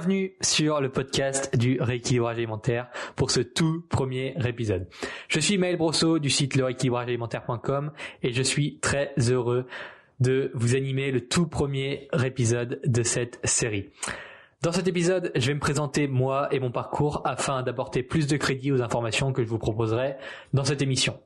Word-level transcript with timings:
Bienvenue 0.00 0.32
sur 0.40 0.80
le 0.80 0.88
podcast 0.88 1.54
du 1.58 1.78
rééquilibrage 1.78 2.38
alimentaire 2.38 2.88
pour 3.16 3.30
ce 3.30 3.40
tout 3.40 3.84
premier 3.90 4.34
épisode. 4.46 4.88
Je 5.28 5.40
suis 5.40 5.58
Maël 5.58 5.76
Brosseau 5.76 6.18
du 6.18 6.30
site 6.30 6.56
lerééquilibragealimentaire.com 6.56 7.92
et 8.22 8.32
je 8.32 8.42
suis 8.42 8.78
très 8.78 9.12
heureux 9.28 9.66
de 10.18 10.52
vous 10.54 10.74
animer 10.74 11.10
le 11.10 11.28
tout 11.28 11.46
premier 11.46 12.08
épisode 12.24 12.80
de 12.82 13.02
cette 13.02 13.40
série. 13.44 13.90
Dans 14.62 14.72
cet 14.72 14.88
épisode, 14.88 15.32
je 15.34 15.48
vais 15.48 15.54
me 15.54 15.60
présenter 15.60 16.08
moi 16.08 16.48
et 16.50 16.60
mon 16.60 16.70
parcours 16.70 17.20
afin 17.26 17.62
d'apporter 17.62 18.02
plus 18.02 18.26
de 18.26 18.38
crédit 18.38 18.72
aux 18.72 18.80
informations 18.80 19.34
que 19.34 19.42
je 19.42 19.48
vous 19.48 19.58
proposerai 19.58 20.16
dans 20.54 20.64
cette 20.64 20.80
émission. 20.80 21.20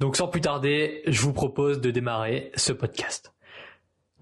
Donc 0.00 0.16
sans 0.16 0.26
plus 0.26 0.40
tarder, 0.40 1.02
je 1.06 1.22
vous 1.22 1.32
propose 1.32 1.80
de 1.80 1.92
démarrer 1.92 2.50
ce 2.56 2.72
podcast. 2.72 3.35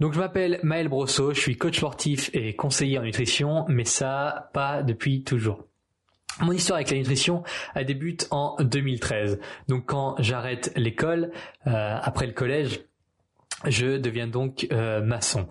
Donc 0.00 0.12
je 0.12 0.18
m'appelle 0.18 0.58
Maël 0.64 0.88
Brosseau, 0.88 1.32
je 1.32 1.40
suis 1.40 1.56
coach 1.56 1.76
sportif 1.76 2.30
et 2.32 2.56
conseiller 2.56 2.98
en 2.98 3.02
nutrition, 3.02 3.64
mais 3.68 3.84
ça 3.84 4.50
pas 4.52 4.82
depuis 4.82 5.22
toujours. 5.22 5.68
Mon 6.40 6.50
histoire 6.50 6.78
avec 6.78 6.90
la 6.90 6.96
nutrition 6.96 7.44
elle 7.76 7.86
débute 7.86 8.26
en 8.32 8.56
2013. 8.58 9.38
Donc 9.68 9.86
quand 9.86 10.16
j'arrête 10.18 10.72
l'école, 10.74 11.30
euh, 11.68 11.96
après 12.02 12.26
le 12.26 12.32
collège, 12.32 12.80
je 13.66 13.96
deviens 13.96 14.26
donc 14.26 14.66
euh, 14.72 15.00
maçon. 15.00 15.46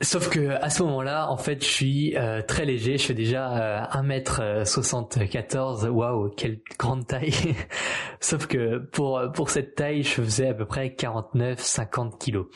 Sauf 0.00 0.30
que 0.30 0.48
à 0.60 0.70
ce 0.70 0.82
moment-là, 0.82 1.30
en 1.30 1.36
fait, 1.36 1.62
je 1.62 1.68
suis 1.68 2.16
euh, 2.16 2.42
très 2.42 2.64
léger. 2.64 2.98
Je 2.98 3.04
fais 3.06 3.14
déjà 3.14 3.88
1m74. 3.92 5.86
Waouh, 5.86 6.30
quelle 6.30 6.58
grande 6.78 7.06
taille. 7.06 7.32
Sauf 8.20 8.48
que 8.48 8.78
pour 8.78 9.20
pour 9.34 9.50
cette 9.50 9.76
taille, 9.76 10.02
je 10.02 10.10
faisais 10.10 10.48
à 10.48 10.54
peu 10.54 10.64
près 10.64 10.88
49-50 10.88 12.18
kilos. 12.18 12.46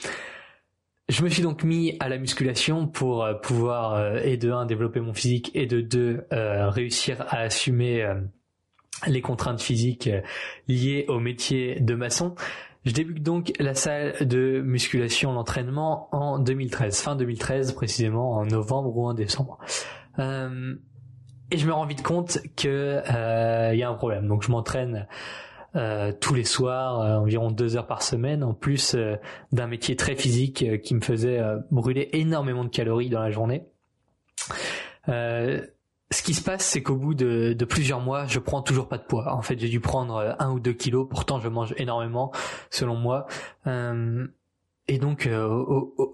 Je 1.09 1.25
me 1.25 1.31
suis 1.31 1.41
donc 1.41 1.65
mis 1.65 1.97
à 2.01 2.11
la 2.11 2.19
musculation 2.19 2.87
pour 2.87 3.25
euh, 3.25 3.33
pouvoir 3.33 3.95
euh, 3.95 4.21
et 4.23 4.37
de 4.37 4.53
un 4.53 4.67
développer 4.67 5.01
mon 5.01 5.15
physique 5.15 5.51
et 5.55 5.65
de 5.65 5.81
deux 5.81 6.27
euh, 6.35 6.69
réussir 6.69 7.23
à 7.29 7.39
assumer 7.39 8.07
les 9.07 9.23
contraintes 9.23 9.63
physiques 9.63 10.11
liées 10.67 11.07
au 11.09 11.19
métier 11.19 11.81
de 11.81 11.95
maçon. 11.95 12.35
Je 12.85 12.93
débute 12.93 13.23
donc 13.23 13.53
la 13.59 13.75
salle 13.75 14.17
de 14.27 14.61
musculation, 14.61 15.33
l'entraînement 15.33 16.09
en 16.13 16.39
2013, 16.39 17.01
fin 17.01 17.17
2013 17.17 17.73
précisément, 17.73 18.33
en 18.33 18.45
novembre 18.45 18.95
ou 18.95 19.07
en 19.07 19.15
décembre. 19.15 19.59
et 20.19 21.57
je 21.57 21.67
me 21.67 21.73
rends 21.73 21.87
vite 21.87 22.03
compte 22.03 22.39
que 22.57 23.01
il 23.73 23.79
y 23.79 23.83
a 23.83 23.89
un 23.89 23.95
problème. 23.95 24.29
Donc 24.29 24.43
je 24.43 24.51
m'entraîne 24.51 25.07
euh, 25.77 26.13
tous 26.19 26.35
les 26.35 26.45
soirs, 26.45 27.01
euh, 27.01 27.17
environ 27.17 27.51
deux 27.51 27.77
heures 27.77 27.87
par 27.87 28.03
semaine, 28.03 28.43
en 28.43 28.55
plus 28.55 28.95
euh, 28.95 29.17
d'un 29.53 29.67
métier 29.67 29.97
très 29.97 30.17
physique 30.17 30.81
qui 30.83 30.95
me 30.95 31.01
faisait 31.01 31.41
brûler 31.71 32.09
énormément 32.13 32.65
de 32.65 32.71
calories 32.71 33.11
dans 33.11 33.21
la 33.21 33.31
journée. 33.31 33.65
ce 35.07 36.23
qui 36.23 36.33
se 36.33 36.43
passe, 36.43 36.65
c'est 36.65 36.83
qu'au 36.83 36.97
bout 36.97 37.15
de, 37.15 37.65
plusieurs 37.69 38.01
mois, 38.01 38.27
je 38.27 38.39
prends 38.39 38.63
toujours 38.63 38.89
pas 38.89 38.99
de 38.99 39.03
poids. 39.03 39.33
En 39.35 39.43
fait, 39.43 39.59
j'ai 39.59 39.69
dû 39.69 39.81
prendre 39.81 40.37
un 40.39 40.51
ou 40.53 40.59
deux 40.59 40.73
kilos. 40.73 41.07
Pourtant, 41.09 41.39
je 41.39 41.49
mange 41.49 41.75
énormément, 41.77 42.33
selon 42.71 42.97
moi. 42.97 43.27
Et 43.67 44.99
donc, 44.99 45.29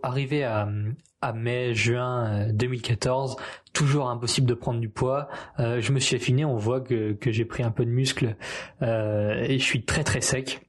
arrivé 0.03 0.43
à, 0.43 1.33
mai, 1.33 1.75
juin 1.75 2.49
2014, 2.53 3.37
euh, 3.37 3.41
toujours 3.75 4.09
impossible 4.09 4.47
de 4.47 4.55
prendre 4.55 4.81
du 4.81 4.89
poids. 4.89 5.29
Euh, 5.59 5.83
je 5.83 5.93
me 5.93 5.99
suis 6.01 6.17
affiné, 6.17 6.47
on 6.47 6.57
voit 6.57 6.81
que, 6.81 7.13
que 7.13 7.31
j'ai 7.31 7.45
pris 7.45 7.63
un 7.63 7.71
peu 7.71 7.85
de 7.85 7.91
muscle 7.91 8.37
euh, 8.81 9.45
et 9.47 9.59
je 9.59 9.65
suis 9.65 9.85
très 9.85 10.05
très 10.05 10.23
sec. 10.23 10.67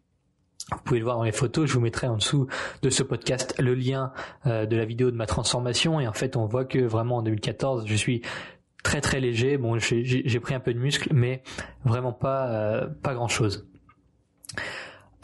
Vous 0.72 0.80
pouvez 0.84 1.00
le 1.00 1.06
voir 1.06 1.18
dans 1.18 1.24
les 1.24 1.32
photos, 1.32 1.70
je 1.70 1.74
vous 1.74 1.80
mettrai 1.80 2.08
en 2.08 2.18
dessous 2.18 2.48
de 2.82 2.90
ce 2.90 3.04
podcast 3.04 3.56
le 3.60 3.76
lien 3.76 4.12
euh, 4.48 4.66
de 4.66 4.76
la 4.76 4.84
vidéo 4.84 5.12
de 5.12 5.16
ma 5.16 5.28
transformation 5.28 6.00
et 6.00 6.08
en 6.08 6.14
fait 6.14 6.36
on 6.36 6.48
voit 6.48 6.66
que 6.66 6.80
vraiment 6.80 7.18
en 7.18 7.22
2014 7.22 7.86
je 7.86 7.96
suis 7.96 8.24
très 8.84 9.00
très 9.00 9.20
léger. 9.20 9.58
Bon, 9.58 9.78
j'ai 9.80 10.40
pris 10.40 10.56
un 10.56 10.60
peu 10.60 10.74
de 10.74 10.80
muscle, 10.80 11.10
mais 11.14 11.44
vraiment 11.86 12.14
pas 12.14 12.88
pas 13.02 13.14
grand 13.14 13.28
chose. 13.28 13.68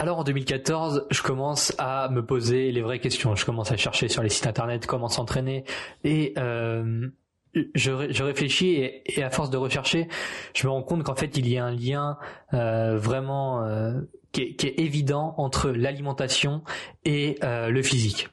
Alors 0.02 0.18
en 0.18 0.24
2014, 0.24 1.06
je 1.12 1.22
commence 1.22 1.76
à 1.78 2.10
me 2.10 2.26
poser 2.26 2.72
les 2.72 2.82
vraies 2.82 2.98
questions. 2.98 3.36
Je 3.36 3.46
commence 3.46 3.72
à 3.72 3.78
chercher 3.78 4.08
sur 4.08 4.24
les 4.24 4.30
sites 4.30 4.48
internet 4.48 4.88
comment 4.88 5.10
s'entraîner 5.10 5.64
et 6.04 6.34
euh, 6.40 7.08
je, 7.54 8.24
réfléchis 8.24 8.90
et, 9.06 9.24
à 9.24 9.30
force 9.30 9.50
de 9.50 9.58
rechercher, 9.58 10.08
je 10.54 10.68
me 10.68 10.72
rends 10.72 10.84
compte 10.84 11.04
qu'en 11.04 11.16
fait 11.16 11.38
il 11.38 11.48
y 11.48 11.58
a 11.58 11.66
un 11.66 11.72
lien 11.72 12.18
euh, 12.54 12.98
vraiment 12.98 13.64
euh, 13.64 13.94
qui, 14.32 14.42
est, 14.44 14.80
évident 14.80 15.36
entre 15.38 15.70
l'alimentation 15.72 16.64
et 17.06 17.38
le 17.42 17.82
physique. 17.82 18.30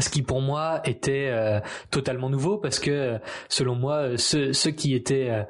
Ce 0.00 0.08
qui 0.08 0.22
pour 0.22 0.40
moi 0.40 0.80
était 0.86 1.30
totalement 1.90 2.30
nouveau 2.30 2.56
parce 2.56 2.80
que 2.80 3.20
selon 3.48 3.76
moi 3.76 4.16
ceux, 4.16 4.52
ceux 4.52 4.70
qui 4.70 4.94
étaient 4.94 5.46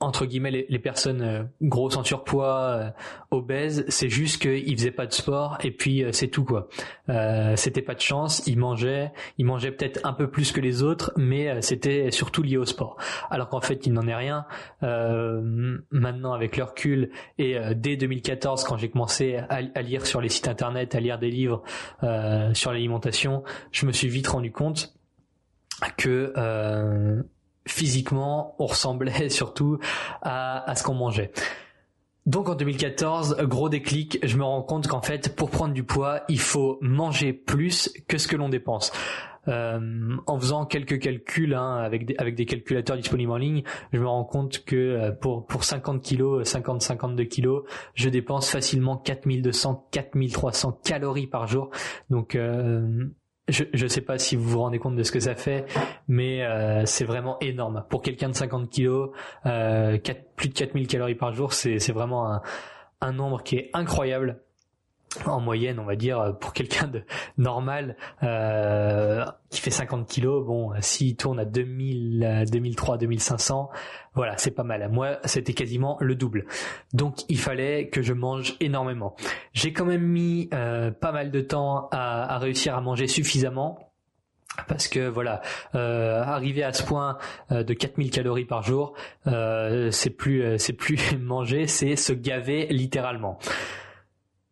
entre 0.00 0.24
guillemets 0.24 0.66
les, 0.66 0.78
personnes 0.78 1.20
euh, 1.20 1.42
grosses 1.60 1.96
en 1.96 2.04
surpoids, 2.04 2.60
euh, 2.60 2.90
obèses, 3.30 3.84
c'est 3.88 4.08
juste 4.08 4.40
qu'ils 4.40 4.76
faisaient 4.76 4.90
pas 4.90 5.04
de 5.04 5.12
sport 5.12 5.58
et 5.62 5.70
puis 5.70 6.02
euh, 6.02 6.10
c'est 6.12 6.28
tout 6.28 6.44
quoi. 6.44 6.68
Euh, 7.10 7.54
c'était 7.56 7.82
pas 7.82 7.94
de 7.94 8.00
chance, 8.00 8.42
ils 8.46 8.58
mangeaient, 8.58 9.12
ils 9.36 9.44
mangeaient 9.44 9.70
peut-être 9.70 10.00
un 10.04 10.14
peu 10.14 10.30
plus 10.30 10.52
que 10.52 10.60
les 10.60 10.82
autres, 10.82 11.12
mais 11.16 11.60
c'était 11.60 12.10
surtout 12.10 12.42
lié 12.42 12.56
au 12.56 12.64
sport. 12.64 12.96
Alors 13.30 13.50
qu'en 13.50 13.60
fait 13.60 13.86
il 13.86 13.92
n'en 13.92 14.06
est 14.06 14.14
rien. 14.14 14.46
maintenant 14.80 16.32
avec 16.32 16.56
le 16.56 16.64
recul 16.64 17.10
et 17.38 17.56
dès 17.74 17.96
2014 17.96 18.64
quand 18.64 18.78
j'ai 18.78 18.88
commencé 18.88 19.36
à, 19.36 19.82
lire 19.82 20.06
sur 20.06 20.20
les 20.20 20.30
sites 20.30 20.48
internet, 20.48 20.94
à 20.94 21.00
lire 21.00 21.18
des 21.18 21.30
livres 21.30 21.62
sur 22.54 22.72
l'alimentation, 22.72 23.42
je 23.72 23.84
me 23.84 23.92
suis 23.92 24.08
vite 24.08 24.28
rendu 24.28 24.50
compte 24.50 24.94
que 25.98 26.32
physiquement, 27.66 28.54
on 28.58 28.66
ressemblait 28.66 29.28
surtout 29.30 29.78
à, 30.22 30.72
ce 30.76 30.82
qu'on 30.82 30.94
mangeait. 30.94 31.32
Donc 32.26 32.48
en 32.48 32.54
2014, 32.54 33.38
gros 33.42 33.68
déclic, 33.68 34.18
je 34.22 34.36
me 34.36 34.44
rends 34.44 34.62
compte 34.62 34.86
qu'en 34.86 35.00
fait, 35.00 35.34
pour 35.34 35.50
prendre 35.50 35.72
du 35.72 35.82
poids, 35.82 36.20
il 36.28 36.38
faut 36.38 36.78
manger 36.80 37.32
plus 37.32 37.90
que 38.08 38.18
ce 38.18 38.28
que 38.28 38.36
l'on 38.36 38.48
dépense. 38.48 38.92
Euh, 39.48 40.16
en 40.26 40.38
faisant 40.38 40.66
quelques 40.66 41.00
calculs 41.00 41.54
hein, 41.54 41.76
avec, 41.76 42.04
des, 42.04 42.14
avec 42.18 42.34
des 42.34 42.44
calculateurs 42.44 42.96
disponibles 42.96 43.32
en 43.32 43.38
ligne, 43.38 43.62
je 43.90 43.98
me 43.98 44.06
rends 44.06 44.24
compte 44.24 44.64
que 44.64 44.76
euh, 44.76 45.12
pour, 45.12 45.46
pour 45.46 45.64
50 45.64 46.02
kilos, 46.02 46.46
50-52 46.46 47.26
kilos, 47.26 47.64
je 47.94 48.10
dépense 48.10 48.50
facilement 48.50 48.98
4200, 48.98 49.88
4300 49.90 50.80
calories 50.84 51.26
par 51.26 51.46
jour. 51.46 51.70
Donc 52.10 52.34
euh, 52.34 53.06
je 53.50 53.82
ne 53.82 53.88
sais 53.88 54.00
pas 54.00 54.18
si 54.18 54.36
vous 54.36 54.48
vous 54.48 54.58
rendez 54.60 54.78
compte 54.78 54.96
de 54.96 55.02
ce 55.02 55.12
que 55.12 55.20
ça 55.20 55.34
fait, 55.34 55.66
mais 56.08 56.42
euh, 56.44 56.84
c'est 56.86 57.04
vraiment 57.04 57.38
énorme. 57.40 57.84
Pour 57.88 58.02
quelqu'un 58.02 58.28
de 58.28 58.34
50 58.34 58.70
kilos, 58.70 59.10
euh, 59.46 59.98
plus 60.36 60.48
de 60.48 60.54
4000 60.54 60.86
calories 60.86 61.14
par 61.14 61.32
jour, 61.32 61.52
c'est 61.52 61.92
vraiment 61.92 62.32
un, 62.32 62.42
un 63.00 63.12
nombre 63.12 63.42
qui 63.42 63.56
est 63.56 63.70
incroyable 63.72 64.40
en 65.26 65.40
moyenne, 65.40 65.78
on 65.78 65.84
va 65.84 65.96
dire, 65.96 66.36
pour 66.40 66.52
quelqu'un 66.52 66.86
de 66.86 67.02
normal 67.36 67.96
euh, 68.22 69.24
qui 69.50 69.60
fait 69.60 69.70
50 69.70 70.06
kilos, 70.06 70.46
bon, 70.46 70.70
s'il 70.80 71.16
tourne 71.16 71.40
à 71.40 71.44
2000, 71.44 72.44
2003, 72.50 72.98
2500, 72.98 73.70
voilà, 74.14 74.36
c'est 74.38 74.50
pas 74.50 74.64
mal. 74.64 74.88
Moi, 74.90 75.18
c'était 75.24 75.52
quasiment 75.52 75.96
le 76.00 76.14
double. 76.14 76.46
Donc, 76.92 77.18
il 77.28 77.38
fallait 77.38 77.88
que 77.88 78.02
je 78.02 78.12
mange 78.12 78.56
énormément. 78.60 79.14
J'ai 79.52 79.72
quand 79.72 79.84
même 79.84 80.02
mis 80.02 80.48
euh, 80.52 80.90
pas 80.90 81.12
mal 81.12 81.30
de 81.30 81.40
temps 81.40 81.88
à, 81.92 82.38
réussir 82.38 82.76
à 82.76 82.80
manger 82.80 83.06
suffisamment 83.06 83.78
parce 84.66 84.88
que 84.88 85.08
voilà, 85.08 85.42
euh, 85.76 86.22
arriver 86.22 86.64
à 86.64 86.72
ce 86.72 86.82
point 86.82 87.18
euh, 87.52 87.62
de 87.62 87.72
4000 87.72 88.10
calories 88.10 88.44
par 88.44 88.62
jour, 88.62 88.94
c'est 89.24 90.10
plus 90.10 90.58
c'est 90.58 90.72
plus 90.72 90.98
manger, 91.18 91.66
c'est 91.66 91.94
se 91.94 92.12
gaver 92.12 92.66
littéralement. 92.66 93.38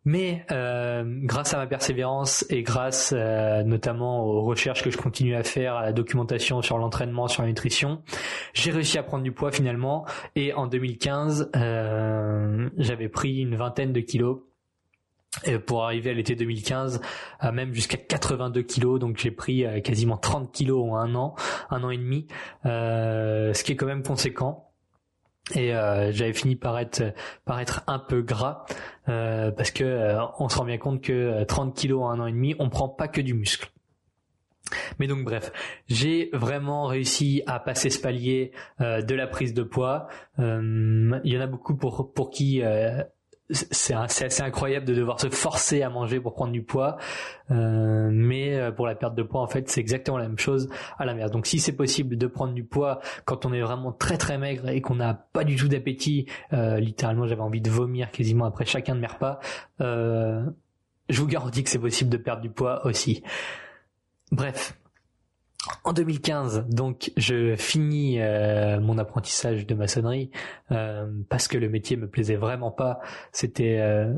Mais 0.05 0.45
euh, 0.51 1.03
grâce 1.23 1.53
à 1.53 1.57
ma 1.57 1.67
persévérance 1.67 2.45
et 2.49 2.63
grâce 2.63 3.13
euh, 3.15 3.63
notamment 3.63 4.23
aux 4.23 4.41
recherches 4.41 4.81
que 4.81 4.91
je 4.91 4.97
continue 4.97 5.35
à 5.35 5.43
faire, 5.43 5.75
à 5.75 5.83
la 5.83 5.93
documentation 5.93 6.61
sur 6.61 6.77
l'entraînement, 6.77 7.27
sur 7.27 7.43
la 7.43 7.49
nutrition, 7.49 8.01
j'ai 8.53 8.71
réussi 8.71 8.97
à 8.97 9.03
prendre 9.03 9.23
du 9.23 9.33
poids 9.33 9.51
finalement. 9.51 10.05
Et 10.35 10.53
en 10.53 10.67
2015, 10.67 11.51
euh, 11.55 12.69
j'avais 12.77 13.09
pris 13.09 13.39
une 13.39 13.55
vingtaine 13.55 13.91
de 13.91 13.99
kilos. 13.99 14.39
pour 15.67 15.83
arriver 15.83 16.09
à 16.09 16.13
l'été 16.13 16.35
2015 16.35 17.01
à 17.39 17.51
même 17.51 17.71
jusqu'à 17.71 17.97
82 17.97 18.63
kilos 18.63 18.99
donc 18.99 19.17
j'ai 19.17 19.29
pris 19.29 19.63
quasiment 19.83 20.17
30 20.17 20.51
kilos 20.51 20.83
en 20.89 20.95
un 20.95 21.13
an 21.13 21.35
un 21.69 21.83
an 21.83 21.91
et 21.91 21.97
demi 21.97 22.25
ce 22.63 23.63
qui 23.63 23.73
est 23.73 23.75
quand 23.75 23.85
même 23.85 24.01
conséquent 24.01 24.68
et 25.55 25.73
euh, 25.73 26.11
j'avais 26.11 26.33
fini 26.33 26.55
par 26.55 26.77
être 26.79 27.13
par 27.45 27.59
être 27.59 27.83
un 27.87 27.99
peu 27.99 28.21
gras 28.21 28.65
euh, 29.07 29.51
parce 29.51 29.71
que 29.71 29.83
euh, 29.83 30.23
on 30.39 30.49
se 30.49 30.57
rend 30.57 30.65
bien 30.65 30.77
compte 30.77 31.01
que 31.01 31.43
30 31.43 31.75
kilos 31.75 32.03
en 32.03 32.09
un 32.09 32.19
an 32.19 32.27
et 32.27 32.31
demi 32.31 32.55
on 32.59 32.69
prend 32.69 32.89
pas 32.89 33.07
que 33.07 33.21
du 33.21 33.33
muscle 33.33 33.71
mais 34.99 35.07
donc 35.07 35.23
bref, 35.23 35.51
j'ai 35.87 36.29
vraiment 36.31 36.85
réussi 36.85 37.41
à 37.47 37.59
passer 37.59 37.89
ce 37.89 37.99
palier 37.99 38.51
de 38.79 39.15
la 39.15 39.25
prise 39.25 39.55
de 39.55 39.63
poids. 39.63 40.09
il 40.37 41.19
y 41.23 41.35
en 41.35 41.41
a 41.41 41.47
beaucoup 41.47 41.75
pour 41.75 42.13
pour 42.13 42.29
qui 42.29 42.61
c'est 43.51 43.93
assez 43.93 44.41
incroyable 44.41 44.85
de 44.85 44.93
devoir 44.93 45.19
se 45.19 45.29
forcer 45.29 45.81
à 45.81 45.89
manger 45.89 46.19
pour 46.19 46.33
prendre 46.33 46.51
du 46.51 46.61
poids, 46.61 46.97
euh, 47.51 48.09
mais 48.11 48.55
euh, 48.55 48.71
pour 48.71 48.85
la 48.85 48.95
perte 48.95 49.15
de 49.15 49.23
poids 49.23 49.41
en 49.41 49.47
fait 49.47 49.69
c'est 49.69 49.81
exactement 49.81 50.17
la 50.17 50.27
même 50.27 50.37
chose 50.37 50.69
à 50.97 51.05
l'inverse. 51.05 51.31
Donc 51.31 51.47
si 51.47 51.59
c'est 51.59 51.75
possible 51.75 52.17
de 52.17 52.27
prendre 52.27 52.53
du 52.53 52.63
poids 52.63 52.99
quand 53.25 53.45
on 53.45 53.53
est 53.53 53.61
vraiment 53.61 53.91
très 53.91 54.17
très 54.17 54.37
maigre 54.37 54.69
et 54.69 54.81
qu'on 54.81 54.95
n'a 54.95 55.13
pas 55.13 55.43
du 55.43 55.55
tout 55.55 55.67
d'appétit, 55.67 56.27
euh, 56.53 56.79
littéralement 56.79 57.25
j'avais 57.25 57.41
envie 57.41 57.61
de 57.61 57.71
vomir 57.71 58.11
quasiment 58.11 58.45
après 58.45 58.65
chacun 58.65 58.95
de 58.95 58.99
mes 58.99 59.07
repas, 59.07 59.39
je 59.79 61.21
vous 61.21 61.27
garantis 61.27 61.63
que 61.63 61.69
c'est 61.69 61.79
possible 61.79 62.09
de 62.11 62.17
perdre 62.17 62.41
du 62.41 62.51
poids 62.51 62.85
aussi. 62.85 63.23
Bref, 64.31 64.78
en 65.83 65.93
2015, 65.93 66.65
donc, 66.69 67.11
je 67.17 67.55
finis 67.55 68.21
euh, 68.21 68.79
mon 68.79 68.97
apprentissage 68.97 69.67
de 69.67 69.75
maçonnerie 69.75 70.31
euh, 70.71 71.05
parce 71.29 71.47
que 71.47 71.57
le 71.57 71.67
métier 71.67 71.97
me 71.97 72.07
plaisait 72.07 72.37
vraiment 72.37 72.71
pas. 72.71 72.99
C'était 73.33 73.77
euh, 73.79 74.13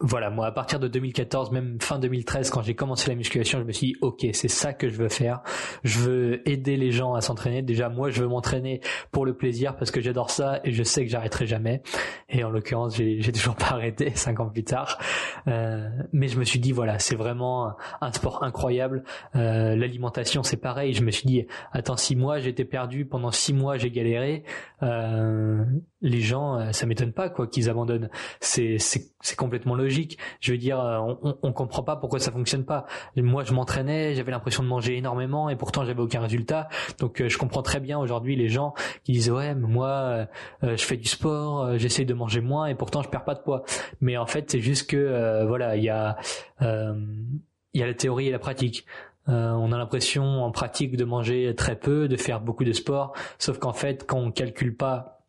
voilà, 0.00 0.30
moi, 0.30 0.46
à 0.46 0.52
partir 0.52 0.78
de 0.80 0.88
2014, 0.88 1.50
même 1.52 1.78
fin 1.80 1.98
2013, 1.98 2.50
quand 2.50 2.62
j'ai 2.62 2.74
commencé 2.74 3.08
la 3.08 3.16
musculation, 3.16 3.58
je 3.58 3.64
me 3.64 3.72
suis 3.72 3.88
dit, 3.88 3.96
ok, 4.00 4.26
c'est 4.32 4.48
ça 4.48 4.72
que 4.72 4.88
je 4.88 4.96
veux 4.96 5.08
faire. 5.08 5.42
Je 5.84 5.98
veux 6.00 6.48
aider 6.48 6.76
les 6.76 6.90
gens 6.90 7.14
à 7.14 7.20
s'entraîner. 7.20 7.62
Déjà, 7.62 7.88
moi, 7.88 8.10
je 8.10 8.22
veux 8.22 8.28
m'entraîner 8.28 8.80
pour 9.10 9.24
le 9.24 9.34
plaisir 9.34 9.76
parce 9.76 9.90
que 9.90 10.00
j'adore 10.00 10.30
ça 10.30 10.60
et 10.64 10.72
je 10.72 10.82
sais 10.82 11.04
que 11.04 11.10
j'arrêterai 11.10 11.46
jamais. 11.46 11.82
Et 12.28 12.44
en 12.44 12.50
l'occurrence, 12.50 12.96
j'ai, 12.96 13.20
toujours 13.32 13.56
pas 13.56 13.72
arrêté 13.72 14.10
cinq 14.14 14.40
ans 14.40 14.48
plus 14.48 14.64
tard. 14.64 14.98
Euh, 15.46 15.88
mais 16.12 16.28
je 16.28 16.38
me 16.38 16.44
suis 16.44 16.60
dit, 16.60 16.72
voilà, 16.72 16.98
c'est 16.98 17.16
vraiment 17.16 17.74
un 18.00 18.12
sport 18.12 18.42
incroyable. 18.42 19.04
Euh, 19.36 19.76
l'alimentation, 19.76 20.42
c'est 20.42 20.56
pareil. 20.56 20.94
Je 20.94 21.02
me 21.02 21.10
suis 21.10 21.26
dit, 21.26 21.46
attends, 21.72 21.96
six 21.96 22.16
mois, 22.16 22.38
j'étais 22.38 22.64
perdu. 22.64 23.06
Pendant 23.06 23.30
six 23.30 23.52
mois, 23.52 23.76
j'ai 23.76 23.90
galéré. 23.90 24.44
Euh, 24.82 25.64
les 26.02 26.20
gens, 26.20 26.58
euh, 26.58 26.72
ça 26.72 26.86
m'étonne 26.86 27.12
pas 27.12 27.28
quoi 27.28 27.46
qu'ils 27.46 27.68
abandonnent. 27.68 28.08
C'est 28.40 28.78
c'est 28.78 29.36
complètement 29.36 29.74
logique. 29.74 30.18
Je 30.40 30.52
veux 30.52 30.58
dire, 30.58 30.80
euh, 30.80 30.98
on, 31.22 31.36
on 31.42 31.52
comprend 31.52 31.82
pas 31.82 31.96
pourquoi 31.96 32.18
ça 32.18 32.32
fonctionne 32.32 32.64
pas. 32.64 32.86
Moi, 33.16 33.44
je 33.44 33.52
m'entraînais, 33.52 34.14
j'avais 34.14 34.30
l'impression 34.30 34.62
de 34.62 34.68
manger 34.68 34.96
énormément 34.96 35.50
et 35.50 35.56
pourtant 35.56 35.84
j'avais 35.84 36.00
aucun 36.00 36.20
résultat. 36.20 36.68
Donc, 36.98 37.20
euh, 37.20 37.28
je 37.28 37.36
comprends 37.36 37.62
très 37.62 37.80
bien 37.80 37.98
aujourd'hui 37.98 38.34
les 38.36 38.48
gens 38.48 38.74
qui 39.04 39.12
disent 39.12 39.30
ouais, 39.30 39.54
mais 39.54 39.68
moi, 39.68 40.26
je 40.62 40.76
fais 40.76 40.96
du 40.96 41.08
sport, 41.08 41.78
j'essaie 41.78 42.04
de 42.04 42.14
manger 42.14 42.40
moins 42.40 42.66
et 42.66 42.74
pourtant 42.74 43.02
je 43.02 43.08
perds 43.08 43.24
pas 43.24 43.34
de 43.34 43.40
poids. 43.40 43.64
Mais 44.00 44.16
en 44.16 44.26
fait, 44.26 44.50
c'est 44.50 44.60
juste 44.60 44.88
que 44.88 45.44
voilà, 45.46 45.76
il 45.76 45.84
y 45.84 45.90
a 45.90 46.16
il 46.60 47.80
y 47.80 47.82
a 47.82 47.86
la 47.86 47.94
théorie 47.94 48.28
et 48.28 48.30
la 48.30 48.38
pratique. 48.38 48.86
on 49.26 49.72
a 49.72 49.78
l'impression 49.78 50.44
en 50.44 50.50
pratique 50.50 50.96
de 50.96 51.04
manger 51.04 51.54
très 51.56 51.76
peu, 51.76 52.08
de 52.08 52.16
faire 52.16 52.40
beaucoup 52.40 52.64
de 52.64 52.72
sport, 52.72 53.14
sauf 53.38 53.58
qu'en 53.58 53.72
fait, 53.72 54.06
quand 54.06 54.18
on 54.18 54.30
calcule 54.30 54.76
pas 54.76 55.19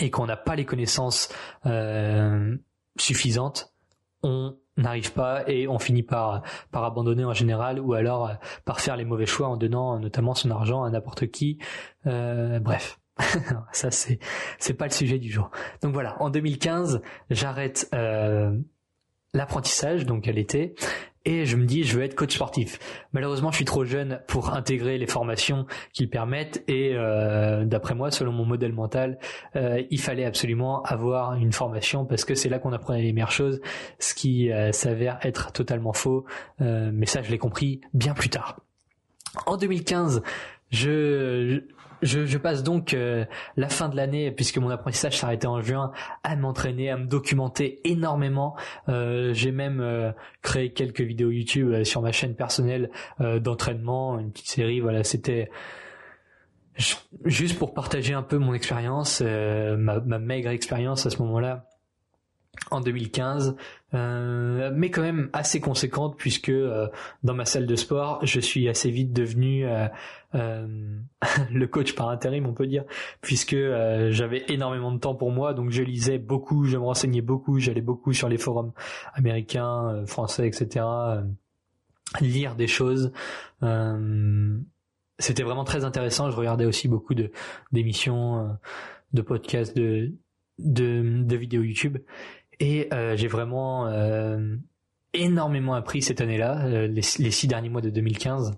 et 0.00 0.10
qu'on 0.10 0.26
n'a 0.26 0.36
pas 0.36 0.56
les 0.56 0.64
connaissances 0.64 1.28
euh, 1.66 2.56
suffisantes, 2.98 3.72
on 4.22 4.56
n'arrive 4.76 5.12
pas 5.12 5.48
et 5.48 5.68
on 5.68 5.78
finit 5.78 6.02
par 6.02 6.42
par 6.70 6.84
abandonner 6.84 7.24
en 7.24 7.34
général 7.34 7.78
ou 7.80 7.94
alors 7.94 8.28
euh, 8.28 8.34
par 8.64 8.80
faire 8.80 8.96
les 8.96 9.04
mauvais 9.04 9.26
choix 9.26 9.48
en 9.48 9.56
donnant 9.56 9.98
notamment 9.98 10.34
son 10.34 10.50
argent 10.50 10.82
à 10.82 10.90
n'importe 10.90 11.30
qui. 11.30 11.58
Euh, 12.06 12.58
bref. 12.58 12.98
ça 13.72 13.90
c'est 13.90 14.18
c'est 14.58 14.74
pas 14.74 14.86
le 14.86 14.92
sujet 14.92 15.18
du 15.18 15.30
jour. 15.30 15.50
Donc 15.82 15.92
voilà, 15.92 16.20
en 16.22 16.30
2015, 16.30 17.02
j'arrête 17.30 17.88
euh, 17.94 18.56
l'apprentissage 19.34 20.06
donc 20.06 20.26
à 20.28 20.32
l'été 20.32 20.74
et 21.24 21.44
je 21.44 21.56
me 21.56 21.64
dis 21.64 21.84
je 21.84 21.96
veux 21.96 22.04
être 22.04 22.14
coach 22.14 22.34
sportif. 22.34 22.78
Malheureusement, 23.12 23.50
je 23.50 23.56
suis 23.56 23.64
trop 23.64 23.84
jeune 23.84 24.20
pour 24.26 24.54
intégrer 24.54 24.98
les 24.98 25.06
formations 25.06 25.66
qu'ils 25.92 26.10
permettent 26.10 26.62
et 26.68 26.92
euh, 26.94 27.64
d'après 27.64 27.94
moi, 27.94 28.10
selon 28.10 28.32
mon 28.32 28.44
modèle 28.44 28.72
mental, 28.72 29.18
euh, 29.56 29.82
il 29.90 30.00
fallait 30.00 30.24
absolument 30.24 30.82
avoir 30.82 31.34
une 31.34 31.52
formation 31.52 32.04
parce 32.04 32.24
que 32.24 32.34
c'est 32.34 32.48
là 32.48 32.58
qu'on 32.58 32.72
apprenait 32.72 33.02
les 33.02 33.12
meilleures 33.12 33.30
choses, 33.30 33.60
ce 33.98 34.14
qui 34.14 34.50
euh, 34.50 34.72
s'avère 34.72 35.18
être 35.22 35.52
totalement 35.52 35.92
faux. 35.92 36.24
mais 36.60 37.06
ça, 37.06 37.22
je 37.22 37.30
l'ai 37.30 37.38
compris 37.38 37.80
bien 37.94 38.14
plus 38.14 38.28
tard. 38.28 38.60
En 39.46 39.56
2015, 39.56 40.22
je, 40.70 41.62
je, 42.02 42.36
passe 42.38 42.62
donc 42.62 42.94
euh, 42.94 43.24
la 43.56 43.68
fin 43.68 43.88
de 43.88 43.96
l'année, 43.96 44.30
puisque 44.30 44.58
mon 44.58 44.70
apprentissage 44.70 45.18
s'arrêtait 45.18 45.46
en 45.46 45.60
juin, 45.60 45.92
à 46.22 46.36
m'entraîner, 46.36 46.90
à 46.90 46.96
me 46.96 47.06
documenter 47.06 47.80
énormément. 47.84 48.56
Euh, 48.88 49.32
j'ai 49.32 49.52
même 49.52 49.80
euh, 49.80 50.12
créé 50.42 50.72
quelques 50.72 51.00
vidéos 51.00 51.30
YouTube 51.30 51.84
sur 51.84 52.02
ma 52.02 52.12
chaîne 52.12 52.34
personnelle 52.34 52.90
d'entraînement, 53.18 54.18
une 54.18 54.32
petite 54.32 54.48
série. 54.48 54.80
Voilà, 54.80 55.04
c'était 55.04 55.50
juste 57.24 57.58
pour 57.58 57.74
partager 57.74 58.14
un 58.14 58.22
peu 58.22 58.38
mon 58.38 58.54
expérience, 58.54 59.20
ma 59.20 60.18
maigre 60.18 60.50
expérience 60.50 61.06
à 61.06 61.10
ce 61.10 61.18
moment-là 61.18 61.71
en 62.70 62.80
2015, 62.80 63.56
euh, 63.94 64.70
mais 64.74 64.90
quand 64.90 65.02
même 65.02 65.30
assez 65.32 65.60
conséquente 65.60 66.16
puisque 66.16 66.48
euh, 66.48 66.88
dans 67.22 67.34
ma 67.34 67.44
salle 67.44 67.66
de 67.66 67.76
sport, 67.76 68.24
je 68.24 68.40
suis 68.40 68.68
assez 68.68 68.90
vite 68.90 69.12
devenu 69.12 69.66
euh, 69.66 69.88
le 71.50 71.66
coach 71.66 71.94
par 71.94 72.08
intérim, 72.08 72.46
on 72.46 72.54
peut 72.54 72.66
dire, 72.66 72.84
puisque 73.20 73.56
j'avais 74.10 74.44
énormément 74.48 74.92
de 74.92 74.98
temps 74.98 75.14
pour 75.14 75.30
moi, 75.30 75.54
donc 75.54 75.70
je 75.70 75.82
lisais 75.82 76.18
beaucoup, 76.18 76.64
je 76.64 76.76
me 76.76 76.84
renseignais 76.84 77.20
beaucoup, 77.20 77.58
j'allais 77.58 77.82
beaucoup 77.82 78.12
sur 78.12 78.28
les 78.28 78.38
forums 78.38 78.72
américains, 79.14 80.04
français, 80.06 80.46
etc. 80.46 80.84
lire 82.20 82.54
des 82.54 82.66
choses. 82.66 83.12
C'était 85.18 85.42
vraiment 85.42 85.64
très 85.64 85.84
intéressant. 85.84 86.30
Je 86.30 86.36
regardais 86.36 86.64
aussi 86.64 86.88
beaucoup 86.88 87.14
de 87.14 87.30
d'émissions, 87.70 88.56
de 89.12 89.22
podcasts, 89.22 89.76
de, 89.76 90.12
de, 90.58 91.22
de 91.22 91.36
vidéos 91.36 91.62
YouTube 91.62 91.98
et 92.60 92.88
euh, 92.92 93.16
j'ai 93.16 93.28
vraiment 93.28 93.86
euh, 93.88 94.56
énormément 95.14 95.74
appris 95.74 96.02
cette 96.02 96.20
année-là, 96.20 96.64
euh, 96.66 96.86
les, 96.86 97.02
six 97.02 97.46
derniers 97.46 97.68
mois 97.68 97.80
de 97.80 97.90
2015. 97.90 98.52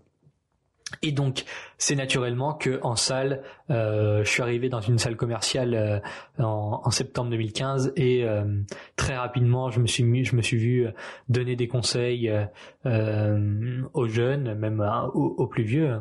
Et 1.02 1.10
donc, 1.10 1.44
c'est 1.76 1.96
naturellement 1.96 2.54
que 2.54 2.78
en 2.82 2.94
salle, 2.94 3.42
je 3.68 4.22
suis 4.24 4.42
arrivé 4.42 4.68
dans 4.68 4.80
une 4.80 4.98
salle 4.98 5.16
commerciale 5.16 6.02
en, 6.38 6.88
septembre 6.90 7.30
2015 7.30 7.94
et 7.96 8.24
très 8.94 9.16
rapidement, 9.16 9.70
je 9.70 9.80
me 9.80 9.88
suis 9.88 10.04
mis, 10.04 10.24
je 10.24 10.36
me 10.36 10.42
suis 10.42 10.58
vu 10.58 10.86
donner 11.28 11.56
des 11.56 11.66
conseils 11.66 12.30
aux 12.84 14.08
jeunes, 14.08 14.54
même 14.54 14.80
aux, 15.14 15.34
aux, 15.36 15.46
plus 15.48 15.64
vieux, 15.64 15.98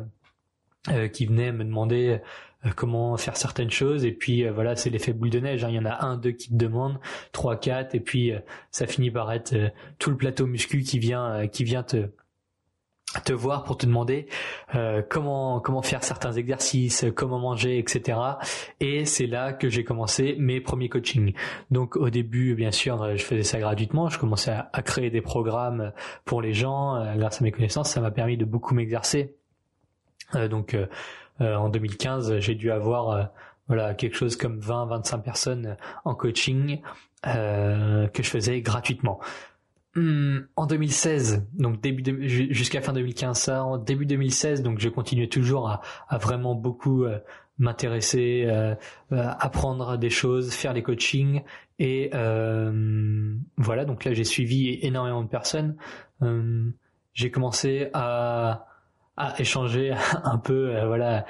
qui 1.12 1.26
venaient 1.26 1.50
me 1.50 1.64
demander 1.64 2.20
euh, 2.53 2.53
comment 2.72 3.16
faire 3.16 3.36
certaines 3.36 3.70
choses 3.70 4.04
et 4.04 4.12
puis 4.12 4.44
euh, 4.44 4.52
voilà 4.52 4.76
c'est 4.76 4.90
l'effet 4.90 5.12
boule 5.12 5.30
de 5.30 5.40
neige 5.40 5.64
hein. 5.64 5.68
il 5.70 5.76
y 5.76 5.78
en 5.78 5.84
a 5.84 6.04
un 6.04 6.16
deux 6.16 6.32
qui 6.32 6.48
te 6.48 6.54
demandent 6.54 6.98
trois 7.32 7.56
quatre 7.56 7.94
et 7.94 8.00
puis 8.00 8.32
euh, 8.32 8.38
ça 8.70 8.86
finit 8.86 9.10
par 9.10 9.32
être 9.32 9.54
tout 9.98 10.10
le 10.10 10.16
plateau 10.16 10.46
muscu 10.46 10.82
qui 10.82 10.98
vient 10.98 11.46
qui 11.48 11.64
vient 11.64 11.82
te 11.82 12.08
te 13.24 13.32
voir 13.32 13.62
pour 13.62 13.76
te 13.76 13.86
demander 13.86 14.26
comment 15.08 15.60
comment 15.60 15.82
faire 15.82 16.02
certains 16.02 16.32
exercices, 16.32 17.06
comment 17.14 17.38
manger, 17.38 17.78
etc. 17.78 18.18
Et 18.80 19.04
c'est 19.04 19.28
là 19.28 19.52
que 19.52 19.68
j'ai 19.68 19.84
commencé 19.84 20.34
mes 20.40 20.60
premiers 20.60 20.88
coachings. 20.88 21.32
Donc 21.70 21.94
au 21.94 22.10
début, 22.10 22.56
bien 22.56 22.72
sûr, 22.72 23.16
je 23.16 23.22
faisais 23.22 23.44
ça 23.44 23.60
gratuitement. 23.60 24.08
Je 24.08 24.18
commençais 24.18 24.50
à, 24.50 24.82
créer 24.82 25.10
des 25.10 25.20
programmes 25.20 25.92
pour 26.24 26.42
les 26.42 26.54
gens 26.54 27.14
grâce 27.16 27.40
à 27.40 27.44
mes 27.44 27.52
connaissances. 27.52 27.90
Ça 27.90 28.00
m'a 28.00 28.10
permis 28.10 28.36
de 28.36 28.44
beaucoup 28.44 28.74
m'exercer. 28.74 29.36
donc 30.50 30.74
euh, 30.74 30.86
en 31.40 31.68
2015, 31.68 32.38
j'ai 32.38 32.54
dû 32.54 32.70
avoir 32.70 33.10
euh, 33.10 33.24
voilà 33.68 33.94
quelque 33.94 34.16
chose 34.16 34.36
comme 34.36 34.58
20-25 34.60 35.22
personnes 35.22 35.76
en 36.04 36.14
coaching 36.14 36.80
euh, 37.26 38.06
que 38.08 38.22
je 38.22 38.28
faisais 38.28 38.60
gratuitement. 38.60 39.20
Hum, 39.96 40.46
en 40.56 40.66
2016, 40.66 41.46
donc 41.54 41.80
début 41.80 42.28
jusqu'à 42.52 42.80
fin 42.82 42.92
2015, 42.92 43.38
ça, 43.38 43.64
en 43.64 43.78
début 43.78 44.06
2016, 44.06 44.62
donc 44.62 44.80
je 44.80 44.88
continuais 44.88 45.28
toujours 45.28 45.68
à, 45.68 45.82
à 46.08 46.18
vraiment 46.18 46.56
beaucoup 46.56 47.04
m'intéresser, 47.58 48.44
euh, 48.48 48.74
apprendre 49.10 49.96
des 49.96 50.10
choses, 50.10 50.52
faire 50.52 50.74
des 50.74 50.82
coachings 50.82 51.42
et 51.78 52.10
voilà. 52.12 53.84
Donc 53.84 54.04
là, 54.04 54.12
j'ai 54.12 54.24
suivi 54.24 54.80
énormément 54.82 55.22
de 55.22 55.28
personnes. 55.28 55.76
Hum, 56.20 56.72
j'ai 57.12 57.30
commencé 57.30 57.88
à 57.94 58.66
à 59.16 59.34
échanger 59.40 59.94
un 60.24 60.38
peu, 60.38 60.74
euh, 60.74 60.86
voilà, 60.86 61.26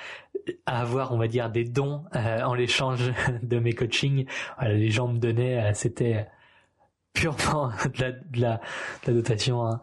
à 0.67 0.81
avoir, 0.81 1.13
on 1.13 1.19
va 1.19 1.29
dire, 1.29 1.51
des 1.51 1.65
dons 1.65 2.05
euh, 2.15 2.43
en 2.43 2.55
l'échange 2.55 3.13
de 3.43 3.59
mes 3.59 3.73
coachings. 3.73 4.27
Voilà, 4.59 4.75
les 4.75 4.91
gens 4.91 5.09
me 5.09 5.19
donnaient, 5.19 5.63
euh, 5.63 5.71
c'était 5.75 6.27
purement 7.13 7.71
de 7.95 8.01
la, 8.01 8.13
de 8.13 8.41
la, 8.41 8.57
de 9.05 9.09
la 9.09 9.13
dotation. 9.13 9.67
Hein. 9.67 9.81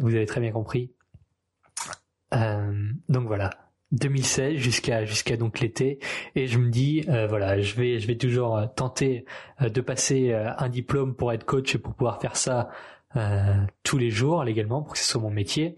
vous 0.00 0.14
avez 0.14 0.26
très 0.26 0.40
bien 0.40 0.52
compris. 0.52 0.92
donc 2.32 3.26
voilà. 3.26 3.50
2016 3.92 4.56
jusqu'à 4.56 5.04
jusqu'à 5.04 5.36
donc 5.36 5.60
l'été 5.60 6.00
et 6.34 6.48
je 6.48 6.58
me 6.58 6.70
dis 6.70 7.02
voilà 7.06 7.60
je 7.60 7.76
vais 7.76 8.00
je 8.00 8.08
vais 8.08 8.16
toujours 8.16 8.60
tenter 8.74 9.24
de 9.60 9.80
passer 9.80 10.32
un 10.32 10.68
diplôme 10.68 11.14
pour 11.14 11.32
être 11.32 11.44
coach 11.44 11.76
et 11.76 11.78
pour 11.78 11.94
pouvoir 11.94 12.20
faire 12.20 12.34
ça 12.34 12.68
tous 13.84 13.96
les 13.96 14.10
jours 14.10 14.42
légalement 14.42 14.82
pour 14.82 14.94
que 14.94 14.98
ce 14.98 15.04
soit 15.04 15.20
mon 15.20 15.30
métier 15.30 15.76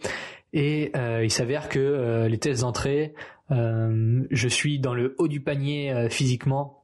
et 0.52 0.93
il 1.23 1.31
s'avère 1.31 1.69
que 1.69 2.26
les 2.28 2.38
tests 2.38 2.62
d'entrée 2.62 3.14
je 3.50 4.49
suis 4.49 4.78
dans 4.78 4.95
le 4.95 5.14
haut 5.19 5.28
du 5.28 5.40
panier 5.40 6.09
physiquement 6.11 6.78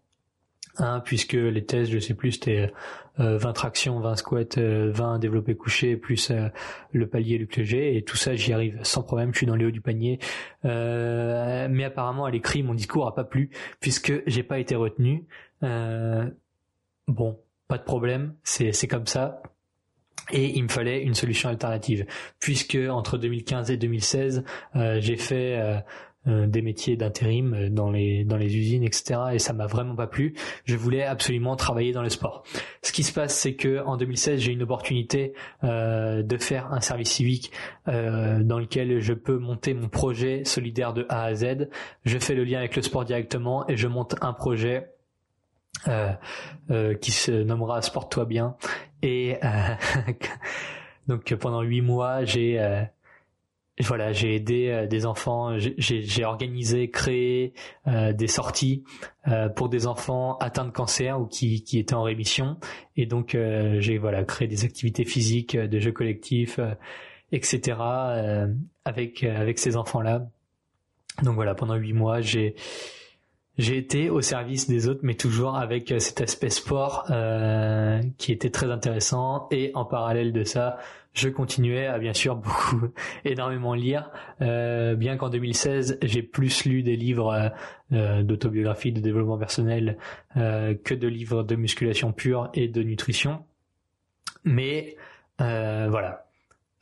Hein, 0.79 1.01
puisque 1.05 1.35
les 1.35 1.65
tests, 1.65 1.93
je 1.93 2.01
sais 2.01 2.15
plus, 2.15 2.33
c'était 2.33 2.73
20 3.19 3.25
euh, 3.25 3.53
tractions, 3.53 4.01
20 4.01 4.17
squats, 4.17 4.57
20 4.57 4.59
euh, 4.59 5.19
développés 5.19 5.55
couchés, 5.55 5.97
plus 5.97 6.33
euh, 6.33 6.49
le 6.91 7.07
palier 7.09 7.39
le 7.39 7.47
G, 7.65 7.97
et 7.97 8.03
tout 8.03 8.17
ça, 8.17 8.35
j'y 8.35 8.53
arrive 8.53 8.81
sans 8.83 9.05
problème, 9.05 9.33
je 9.33 9.39
suis 9.39 9.47
dans 9.47 9.55
les 9.55 9.67
hauts 9.67 9.71
du 9.71 9.81
panier. 9.81 10.19
mais 10.65 11.85
apparemment, 11.85 12.25
à 12.25 12.31
l'écrit, 12.33 12.65
mon 12.65 12.75
discours 12.75 13.07
a 13.07 13.15
pas 13.15 13.23
plu, 13.23 13.51
puisque 13.79 14.13
j'ai 14.27 14.43
pas 14.43 14.59
été 14.59 14.75
retenu. 14.75 15.27
bon, 15.63 17.39
pas 17.69 17.79
de 17.79 17.85
problème, 17.85 18.35
c'est 18.43 18.89
comme 18.89 19.07
ça. 19.07 19.43
Et 20.33 20.57
il 20.57 20.63
me 20.63 20.69
fallait 20.69 21.03
une 21.03 21.15
solution 21.15 21.49
alternative, 21.49 22.07
puisque 22.41 22.79
entre 22.89 23.19
2015 23.19 23.71
et 23.71 23.77
2016, 23.77 24.45
j'ai 24.75 25.17
fait 25.17 25.83
euh, 26.27 26.47
des 26.47 26.63
métiers 26.63 26.97
d'intérim 26.97 27.53
euh, 27.53 27.69
dans 27.69 27.91
les 27.91 28.25
dans 28.25 28.39
les 28.39 28.57
usines 28.57 28.83
etc 28.83 29.21
et 29.35 29.39
ça 29.39 29.53
m'a 29.53 29.67
vraiment 29.67 29.95
pas 29.95 30.07
plu. 30.07 30.35
Je 30.65 30.75
voulais 30.75 31.03
absolument 31.05 31.55
travailler 31.55 31.93
dans 31.93 32.01
le 32.01 32.09
sport. 32.09 32.45
Ce 32.81 32.93
qui 32.93 33.03
se 33.03 33.13
passe 33.13 33.39
c'est 33.39 33.57
que 33.57 33.85
en 33.85 33.99
2016 33.99 34.41
j'ai 34.41 34.53
une 34.53 34.63
opportunité 34.63 35.35
euh, 35.65 36.23
de 36.23 36.39
faire 36.39 36.73
un 36.73 36.81
service 36.81 37.11
civique 37.11 37.53
euh, 37.89 38.43
dans 38.43 38.59
lequel 38.59 39.01
je 39.01 39.13
peux 39.13 39.37
monter 39.37 39.75
mon 39.75 39.91
projet 39.91 40.45
solidaire 40.45 40.95
de 40.95 41.05
A 41.11 41.25
à 41.25 41.35
Z. 41.35 41.69
Je 42.07 42.19
fais 42.19 42.35
le 42.35 42.45
lien 42.45 42.61
avec 42.61 42.75
le 42.75 42.81
sport 42.81 43.05
directement 43.05 43.69
et 43.69 43.77
je 43.77 43.87
monte 43.87 44.15
un 44.23 44.33
projet 44.33 44.91
qui 47.01 47.13
se 47.13 47.31
nommera 47.31 47.83
Sport-toi 47.83 48.25
bien 48.25 48.57
et 49.05 49.37
donc 51.07 51.33
pendant 51.35 51.63
huit 51.63 51.83
mois 51.83 52.25
j'ai 52.25 52.59
voilà, 53.81 54.13
j'ai 54.13 54.37
aidé 54.37 54.69
euh, 54.69 54.87
des 54.87 55.05
enfants, 55.05 55.57
j'ai 55.59 56.25
organisé, 56.25 56.91
créé 56.91 57.55
euh, 57.89 58.13
des 58.13 58.29
sorties 58.29 58.85
euh, 59.27 59.49
pour 59.49 59.69
des 59.69 59.89
enfants 59.89 60.37
atteints 60.39 60.65
de 60.65 60.71
cancer 60.71 61.21
ou 61.21 61.27
qui, 61.27 61.65
qui 61.65 61.81
étaient 61.81 61.95
en 61.95 62.05
rémission. 62.05 62.57
Et 62.97 63.07
donc 63.07 63.37
j'ai 63.79 63.99
voilà 63.99 64.25
créé 64.25 64.47
des 64.47 64.65
activités 64.65 65.05
physiques, 65.05 65.57
des 65.57 65.81
jeux 65.81 65.93
collectifs, 65.93 66.61
etc. 67.33 67.79
avec 68.85 69.25
avec 69.25 69.59
ces 69.59 69.77
enfants-là. 69.77 70.29
Donc 71.23 71.35
voilà, 71.35 71.55
pendant 71.55 71.75
huit 71.75 71.93
mois, 71.93 72.21
j'ai 72.21 72.55
j'ai 73.59 73.79
été 73.79 74.11
au 74.11 74.21
service 74.21 74.69
des 74.69 74.89
autres, 74.89 75.01
mais 75.03 75.15
toujours 75.15 75.57
avec 75.57 75.95
cet 75.99 76.21
aspect 76.21 76.51
sport 76.51 77.07
qui 78.19 78.33
était 78.33 78.51
très 78.51 78.71
intéressant. 78.71 79.49
Et 79.51 79.71
en 79.75 79.85
parallèle 79.85 80.33
de 80.33 80.43
ça, 80.45 80.79
je 81.15 81.29
continuais 81.29 81.87
à 81.87 81.99
bien 81.99 82.13
sûr 82.13 82.37
beaucoup, 82.37 82.89
énormément 83.25 83.75
lire, 83.75 84.11
euh, 84.43 84.95
bien 84.97 85.17
qu'en 85.17 85.31
2016 85.31 85.99
j'ai 86.03 86.23
plus 86.23 86.65
lu 86.65 86.83
des 86.83 86.97
livres 86.97 87.33
euh, 87.33 87.49
euh, 87.93 88.23
d'autobiographie, 88.23 88.93
de 88.93 89.01
développement 89.01 89.39
personnel 89.39 89.97
que 90.35 90.95
de 90.95 91.07
livres 91.07 91.45
de 91.45 91.55
musculation 91.55 92.13
pure 92.13 92.51
et 92.55 92.67
de 92.67 92.83
nutrition. 92.83 93.45
Mais 94.43 94.97
voilà, 95.39 96.27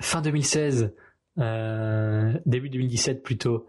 fin 0.00 0.22
2016, 0.22 0.94
début 1.36 2.70
2017 2.70 3.22
plutôt, 3.22 3.68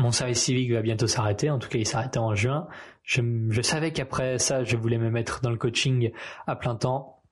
mon 0.00 0.10
service 0.10 0.42
civique 0.42 0.72
va 0.72 0.82
bientôt 0.82 1.06
s'arrêter. 1.06 1.50
En 1.50 1.58
tout 1.58 1.68
cas, 1.68 1.78
il 1.78 1.86
s'arrêtait 1.86 2.18
en 2.18 2.34
juin. 2.34 2.66
Je, 3.04 3.22
je 3.50 3.62
savais 3.62 3.92
qu'après 3.92 4.38
ça, 4.38 4.64
je 4.64 4.76
voulais 4.76 4.98
me 4.98 5.10
mettre 5.10 5.40
dans 5.40 5.50
le 5.50 5.56
coaching 5.56 6.10
à 6.46 6.56
plein 6.56 6.74
temps. 6.74 7.22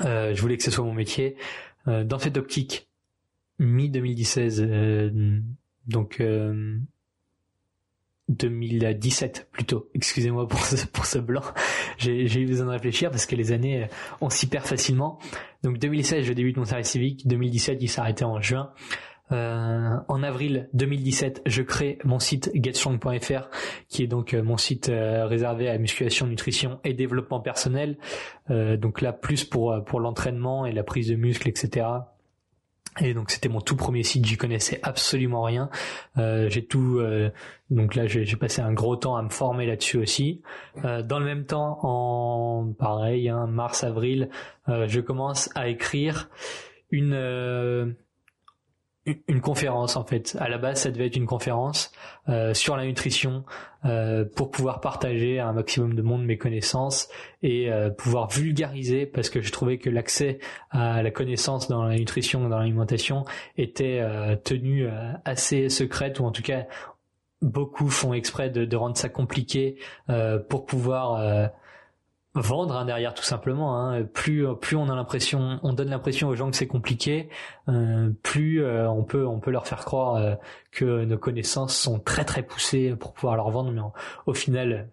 je 0.00 0.40
voulais 0.40 0.56
que 0.56 0.62
ce 0.62 0.70
soit 0.70 0.84
mon 0.84 0.94
métier. 0.94 1.36
Euh, 1.88 2.04
dans 2.04 2.18
cette 2.18 2.36
optique, 2.36 2.88
mi-2016, 3.58 4.60
euh, 4.60 5.40
donc 5.86 6.22
2017 8.28 9.38
euh, 9.38 9.44
plutôt. 9.50 9.90
Excusez-moi 9.94 10.46
pour 10.46 10.60
ce, 10.64 10.86
pour 10.86 11.06
ce 11.06 11.18
blanc. 11.18 11.42
J'ai 11.98 12.40
eu 12.40 12.46
besoin 12.46 12.66
de 12.66 12.72
réfléchir 12.72 13.10
parce 13.10 13.26
que 13.26 13.36
les 13.36 13.52
années 13.52 13.88
on 14.20 14.30
s'y 14.30 14.46
perd 14.46 14.66
facilement. 14.66 15.18
Donc 15.62 15.78
2016, 15.78 16.24
je 16.24 16.32
débute 16.32 16.56
mon 16.56 16.64
service 16.64 16.88
civique. 16.88 17.26
2017, 17.26 17.78
il 17.80 17.88
s'arrêtait 17.88 18.24
en 18.24 18.40
juin. 18.40 18.72
Euh, 19.32 19.96
en 20.08 20.22
avril 20.22 20.68
2017, 20.74 21.42
je 21.46 21.62
crée 21.62 21.98
mon 22.04 22.18
site 22.18 22.50
getstrong.fr, 22.54 23.48
qui 23.88 24.02
est 24.02 24.06
donc 24.06 24.34
mon 24.34 24.56
site 24.56 24.90
réservé 24.90 25.68
à 25.68 25.78
musculation, 25.78 26.26
nutrition 26.26 26.80
et 26.84 26.94
développement 26.94 27.40
personnel. 27.40 27.96
Euh, 28.50 28.76
donc 28.76 29.00
là, 29.00 29.12
plus 29.12 29.44
pour 29.44 29.82
pour 29.84 30.00
l'entraînement 30.00 30.66
et 30.66 30.72
la 30.72 30.82
prise 30.82 31.08
de 31.08 31.16
muscles, 31.16 31.48
etc. 31.48 31.86
Et 32.98 33.14
donc 33.14 33.30
c'était 33.30 33.48
mon 33.48 33.60
tout 33.60 33.76
premier 33.76 34.02
site, 34.02 34.26
j'y 34.26 34.36
connaissais 34.36 34.80
absolument 34.82 35.42
rien. 35.42 35.70
Euh, 36.18 36.48
j'ai 36.50 36.64
tout, 36.64 36.98
euh, 36.98 37.30
donc 37.70 37.94
là 37.94 38.06
j'ai 38.06 38.36
passé 38.36 38.62
un 38.62 38.72
gros 38.72 38.96
temps 38.96 39.16
à 39.16 39.22
me 39.22 39.28
former 39.28 39.64
là-dessus 39.64 39.98
aussi. 39.98 40.42
Euh, 40.84 41.02
dans 41.02 41.20
le 41.20 41.24
même 41.24 41.44
temps, 41.46 41.78
en 41.82 42.72
pareil, 42.72 43.28
hein, 43.28 43.46
mars 43.46 43.84
avril, 43.84 44.28
euh, 44.68 44.86
je 44.88 45.00
commence 45.00 45.50
à 45.54 45.68
écrire 45.68 46.28
une 46.90 47.14
une 49.06 49.40
conférence 49.40 49.96
en 49.96 50.04
fait. 50.04 50.36
À 50.40 50.48
la 50.48 50.58
base, 50.58 50.82
ça 50.82 50.90
devait 50.90 51.06
être 51.06 51.16
une 51.16 51.26
conférence 51.26 51.90
euh, 52.28 52.52
sur 52.52 52.76
la 52.76 52.84
nutrition 52.84 53.44
euh, 53.86 54.24
pour 54.24 54.50
pouvoir 54.50 54.80
partager 54.80 55.38
à 55.38 55.48
un 55.48 55.52
maximum 55.52 55.94
de 55.94 56.02
monde 56.02 56.24
mes 56.24 56.36
connaissances 56.36 57.08
et 57.42 57.72
euh, 57.72 57.88
pouvoir 57.88 58.28
vulgariser 58.28 59.06
parce 59.06 59.30
que 59.30 59.40
je 59.40 59.50
trouvais 59.52 59.78
que 59.78 59.88
l'accès 59.88 60.38
à 60.70 61.02
la 61.02 61.10
connaissance 61.10 61.68
dans 61.68 61.84
la 61.84 61.96
nutrition 61.96 62.46
dans 62.48 62.58
l'alimentation 62.58 63.24
était 63.56 64.02
tenu 64.44 64.86
assez 65.24 65.68
secrète 65.68 66.20
ou 66.20 66.24
en 66.24 66.30
tout 66.30 66.42
cas 66.42 66.66
beaucoup 67.40 67.88
font 67.88 68.12
exprès 68.12 68.50
de, 68.50 68.66
de 68.66 68.76
rendre 68.76 68.98
ça 68.98 69.08
compliqué 69.08 69.78
pour 70.48 70.66
pouvoir 70.66 71.50
vendre 72.34 72.76
hein, 72.76 72.84
derrière 72.84 73.14
tout 73.14 73.24
simplement. 73.24 73.78
Hein. 73.78 74.04
Plus 74.04 74.46
plus 74.60 74.76
on 74.76 74.88
a 74.88 74.94
l'impression, 74.94 75.58
on 75.62 75.72
donne 75.72 75.90
l'impression 75.90 76.28
aux 76.28 76.36
gens 76.36 76.50
que 76.50 76.56
c'est 76.56 76.66
compliqué, 76.66 77.28
euh, 77.68 78.10
plus 78.22 78.62
euh, 78.62 78.88
on 78.88 79.04
peut 79.04 79.26
on 79.26 79.40
peut 79.40 79.50
leur 79.50 79.66
faire 79.66 79.84
croire 79.84 80.16
euh, 80.16 80.34
que 80.70 81.04
nos 81.04 81.18
connaissances 81.18 81.76
sont 81.76 81.98
très 81.98 82.24
très 82.24 82.42
poussées 82.42 82.94
pour 82.96 83.12
pouvoir 83.12 83.36
leur 83.36 83.50
vendre, 83.50 83.72
mais 83.72 83.80
au 84.26 84.34
final 84.34 84.90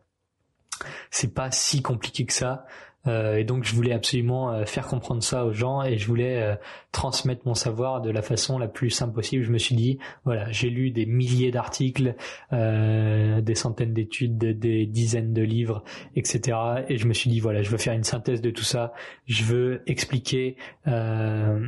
c'est 1.11 1.33
pas 1.33 1.51
si 1.51 1.81
compliqué 1.81 2.25
que 2.25 2.33
ça. 2.33 2.65
Euh, 3.07 3.37
et 3.37 3.43
donc 3.43 3.63
je 3.63 3.73
voulais 3.75 3.93
absolument 3.93 4.51
euh, 4.51 4.65
faire 4.65 4.87
comprendre 4.87 5.23
ça 5.23 5.45
aux 5.45 5.53
gens 5.53 5.83
et 5.83 5.97
je 5.97 6.07
voulais 6.07 6.41
euh, 6.41 6.55
transmettre 6.91 7.41
mon 7.45 7.53
savoir 7.53 8.01
de 8.01 8.09
la 8.09 8.21
façon 8.21 8.57
la 8.59 8.67
plus 8.67 8.89
simple 8.89 9.13
possible. 9.13 9.43
Je 9.43 9.51
me 9.51 9.57
suis 9.57 9.75
dit, 9.75 9.99
voilà, 10.25 10.51
j'ai 10.51 10.69
lu 10.69 10.91
des 10.91 11.05
milliers 11.05 11.51
d'articles, 11.51 12.15
des 12.51 13.55
centaines 13.55 13.93
d'études, 13.93 14.37
des 14.37 14.85
dizaines 14.85 15.33
de 15.33 15.41
livres, 15.41 15.83
etc. 16.15 16.57
Et 16.89 16.97
je 16.97 17.07
me 17.07 17.13
suis 17.13 17.29
dit, 17.29 17.39
voilà, 17.39 17.61
je 17.61 17.69
veux 17.69 17.77
faire 17.77 17.93
une 17.93 18.03
synthèse 18.03 18.41
de 18.41 18.49
tout 18.49 18.63
ça. 18.63 18.93
Je 19.25 19.43
veux 19.43 19.83
expliquer 19.85 20.57
la, 20.85 21.59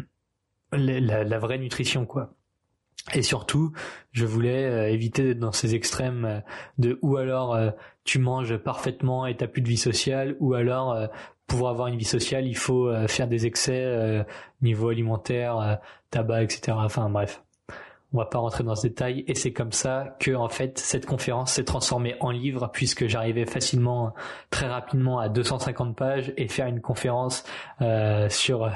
la, 0.71 1.39
vraie 1.39 1.57
nutrition, 1.57 2.05
quoi. 2.05 2.35
Et 3.13 3.21
surtout, 3.21 3.71
je 4.11 4.25
voulais 4.25 4.93
éviter 4.93 5.23
d'être 5.23 5.39
dans 5.39 5.51
ces 5.51 5.75
extrêmes 5.75 6.43
de 6.77 6.99
ou 7.01 7.17
alors 7.17 7.57
tu 8.09 8.17
manges 8.17 8.57
parfaitement 8.57 9.27
et 9.27 9.37
t'as 9.37 9.45
plus 9.45 9.61
de 9.61 9.67
vie 9.67 9.77
sociale, 9.77 10.35
ou 10.39 10.55
alors 10.55 10.93
euh, 10.93 11.05
pour 11.45 11.69
avoir 11.69 11.89
une 11.89 11.95
vie 11.95 12.05
sociale, 12.05 12.47
il 12.47 12.57
faut 12.57 12.87
euh, 12.87 13.07
faire 13.07 13.27
des 13.27 13.45
excès 13.45 13.83
euh, 13.83 14.23
niveau 14.63 14.89
alimentaire, 14.89 15.77
tabac, 16.09 16.41
etc. 16.41 16.75
Enfin 16.75 17.07
bref, 17.07 17.43
on 18.11 18.17
va 18.17 18.25
pas 18.25 18.39
rentrer 18.39 18.63
dans 18.63 18.73
ce 18.73 18.87
détail. 18.87 19.23
Et 19.27 19.35
c'est 19.35 19.53
comme 19.53 19.71
ça 19.71 20.17
que 20.19 20.31
en 20.31 20.49
fait 20.49 20.79
cette 20.79 21.05
conférence 21.05 21.53
s'est 21.53 21.65
transformée 21.65 22.15
en 22.19 22.31
livre 22.31 22.71
puisque 22.73 23.05
j'arrivais 23.05 23.45
facilement, 23.45 24.15
très 24.49 24.65
rapidement 24.65 25.19
à 25.19 25.29
250 25.29 25.95
pages 25.95 26.33
et 26.35 26.47
faire 26.47 26.65
une 26.65 26.81
conférence 26.81 27.43
sur 28.29 28.71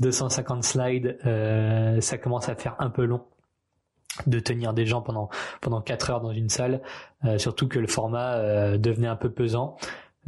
250 0.00 0.62
slides, 0.62 1.18
ça 2.00 2.18
commence 2.18 2.48
à 2.48 2.54
faire 2.54 2.76
un 2.78 2.90
peu 2.90 3.04
long 3.04 3.24
de 4.26 4.40
tenir 4.40 4.72
des 4.72 4.86
gens 4.86 5.02
pendant 5.02 5.30
pendant 5.60 5.80
quatre 5.80 6.10
heures 6.10 6.20
dans 6.20 6.32
une 6.32 6.48
salle, 6.48 6.82
euh, 7.24 7.38
surtout 7.38 7.68
que 7.68 7.78
le 7.78 7.86
format 7.86 8.36
euh, 8.36 8.78
devenait 8.78 9.08
un 9.08 9.16
peu 9.16 9.30
pesant. 9.30 9.76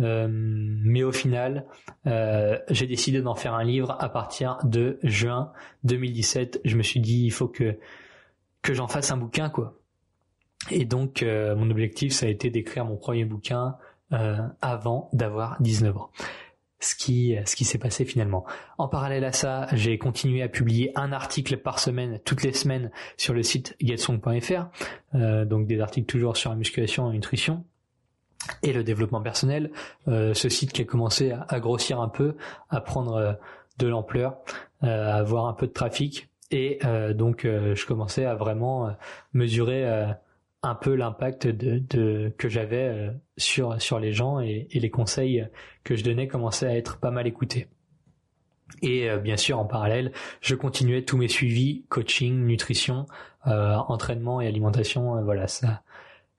Euh, 0.01 0.27
mais 0.31 1.03
au 1.03 1.12
final, 1.12 1.67
j'ai 2.05 2.87
décidé 2.87 3.21
d'en 3.21 3.35
faire 3.35 3.55
un 3.55 3.65
livre 3.65 3.97
à 4.01 4.09
partir 4.09 4.59
de 4.65 4.99
juin 5.03 5.53
2017. 5.85 6.61
Je 6.65 6.77
me 6.77 6.83
suis 6.83 7.01
dit 7.01 7.25
il 7.25 7.31
faut 7.31 7.49
que 7.49 7.79
que 8.62 8.75
j'en 8.75 8.89
fasse 8.89 9.11
un 9.11 9.17
bouquin 9.17 9.51
quoi. 9.51 9.75
Et 10.71 10.85
donc 10.85 11.23
mon 11.23 11.71
objectif 11.71 12.12
ça 12.12 12.27
a 12.27 12.29
été 12.31 12.49
d'écrire 12.49 12.85
mon 12.85 12.97
premier 12.97 13.25
bouquin 13.25 13.77
avant 14.11 15.11
d'avoir 15.12 15.61
19 15.61 15.97
ans. 15.97 16.11
Ce 16.83 16.95
qui 16.95 17.37
ce 17.47 17.57
qui 17.57 17.65
s'est 17.65 17.79
passé 17.79 18.05
finalement. 18.05 18.45
En 18.77 18.89
parallèle 18.89 19.25
à 19.25 19.33
ça, 19.33 19.67
j'ai 19.73 19.97
continué 19.99 20.43
à 20.43 20.49
publier 20.49 20.93
un 20.95 21.12
article 21.12 21.57
par 21.57 21.79
semaine 21.79 22.21
toutes 22.25 22.43
les 22.43 22.53
semaines 22.53 22.91
sur 23.17 23.35
le 23.35 23.43
site 23.43 23.77
getsong.fr, 23.81 24.67
euh, 25.15 25.45
donc 25.45 25.67
des 25.67 25.81
articles 25.81 26.07
toujours 26.07 26.37
sur 26.37 26.51
la 26.51 26.57
musculation 26.57 27.07
et 27.07 27.09
la 27.09 27.15
nutrition 27.15 27.65
et 28.62 28.73
le 28.73 28.85
développement 28.85 29.21
personnel. 29.21 29.71
Euh, 30.09 30.35
ce 30.35 30.49
site 30.49 30.73
qui 30.73 30.83
a 30.83 30.85
commencé 30.85 31.33
à, 31.49 31.61
grossir 31.61 32.01
un 32.01 32.09
peu, 32.09 32.37
à 32.71 32.81
prendre 32.81 33.15
euh, 33.15 33.33
de 33.79 33.87
l'ampleur, 33.87 34.39
euh, 34.83 35.11
à 35.11 35.15
avoir 35.15 35.47
un 35.47 35.55
peu 35.55 35.67
de 35.67 35.73
trafic 35.73 36.29
et 36.55 36.81
donc 37.15 37.47
je 37.47 37.87
commençais 37.87 38.27
à 38.27 38.35
vraiment 38.35 38.95
mesurer 39.33 40.07
un 40.62 40.75
peu 40.75 40.95
l'impact 40.95 41.49
que 42.37 42.49
j'avais 42.49 43.11
sur 43.37 43.81
sur 43.81 43.99
les 43.99 44.12
gens 44.12 44.40
et, 44.40 44.69
les 44.73 44.90
conseils 44.90 45.47
que 45.85 45.97
je 45.97 46.04
donnais 46.04 46.28
commençaient 46.28 46.66
à 46.66 46.76
être 46.76 46.99
pas 46.99 47.11
mal 47.11 47.26
écoutés. 47.26 47.69
Et 48.81 49.09
bien 49.23 49.37
sûr, 49.37 49.59
en 49.59 49.64
parallèle, 49.64 50.12
je 50.40 50.54
continuais 50.54 51.02
tous 51.02 51.19
mes 51.19 51.28
suivis, 51.28 51.85
coaching, 51.88 52.47
nutrition, 52.47 53.07
entraînement 53.45 54.40
et 54.40 54.47
alimentation. 54.47 55.23
voilà, 55.25 55.47
ça, 55.47 55.83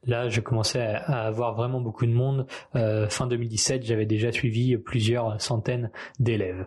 Là, 0.05 0.27
je 0.27 0.41
commençais 0.41 0.81
à 0.81 1.25
avoir 1.25 1.55
vraiment 1.55 1.79
beaucoup 1.79 2.05
de 2.05 2.11
monde. 2.11 2.45
Euh, 2.75 3.07
fin 3.07 3.27
2017, 3.27 3.83
j'avais 3.83 4.05
déjà 4.05 4.31
suivi 4.31 4.77
plusieurs 4.77 5.39
centaines 5.41 5.91
d'élèves. 6.19 6.65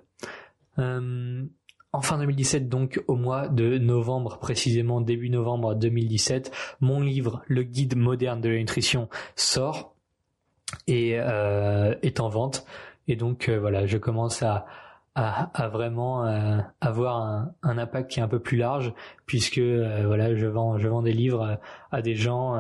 Euh, 1.97 1.99
en 1.99 2.03
fin 2.03 2.19
2017, 2.19 2.69
donc 2.69 3.03
au 3.07 3.17
mois 3.17 3.49
de 3.49 3.79
novembre, 3.79 4.39
précisément 4.39 5.01
début 5.01 5.31
novembre 5.31 5.75
2017, 5.75 6.53
mon 6.81 7.01
livre 7.01 7.43
Le 7.47 7.63
guide 7.63 7.97
moderne 7.97 8.41
de 8.41 8.49
la 8.49 8.57
nutrition 8.57 9.09
sort 9.35 9.95
et 10.87 11.19
euh, 11.19 11.95
est 12.03 12.21
en 12.21 12.29
vente. 12.29 12.67
Et 13.09 13.17
donc 13.17 13.49
voilà, 13.49 13.87
je 13.87 13.99
commence 13.99 14.43
à, 14.43 14.67
à, 15.15 15.69
vraiment 15.69 16.25
avoir 16.81 17.23
un, 17.23 17.53
un, 17.63 17.79
impact 17.79 18.11
qui 18.11 18.21
est 18.21 18.23
un 18.23 18.29
peu 18.29 18.41
plus 18.41 18.59
large, 18.59 18.93
puisque 19.27 19.61
voilà, 19.61 20.35
je 20.35 20.47
vends 20.47 20.77
je 20.77 20.89
vends 20.89 21.03
des 21.03 21.13
livres 21.13 21.59
à 21.93 22.03
des 22.03 22.17
gens 22.17 22.57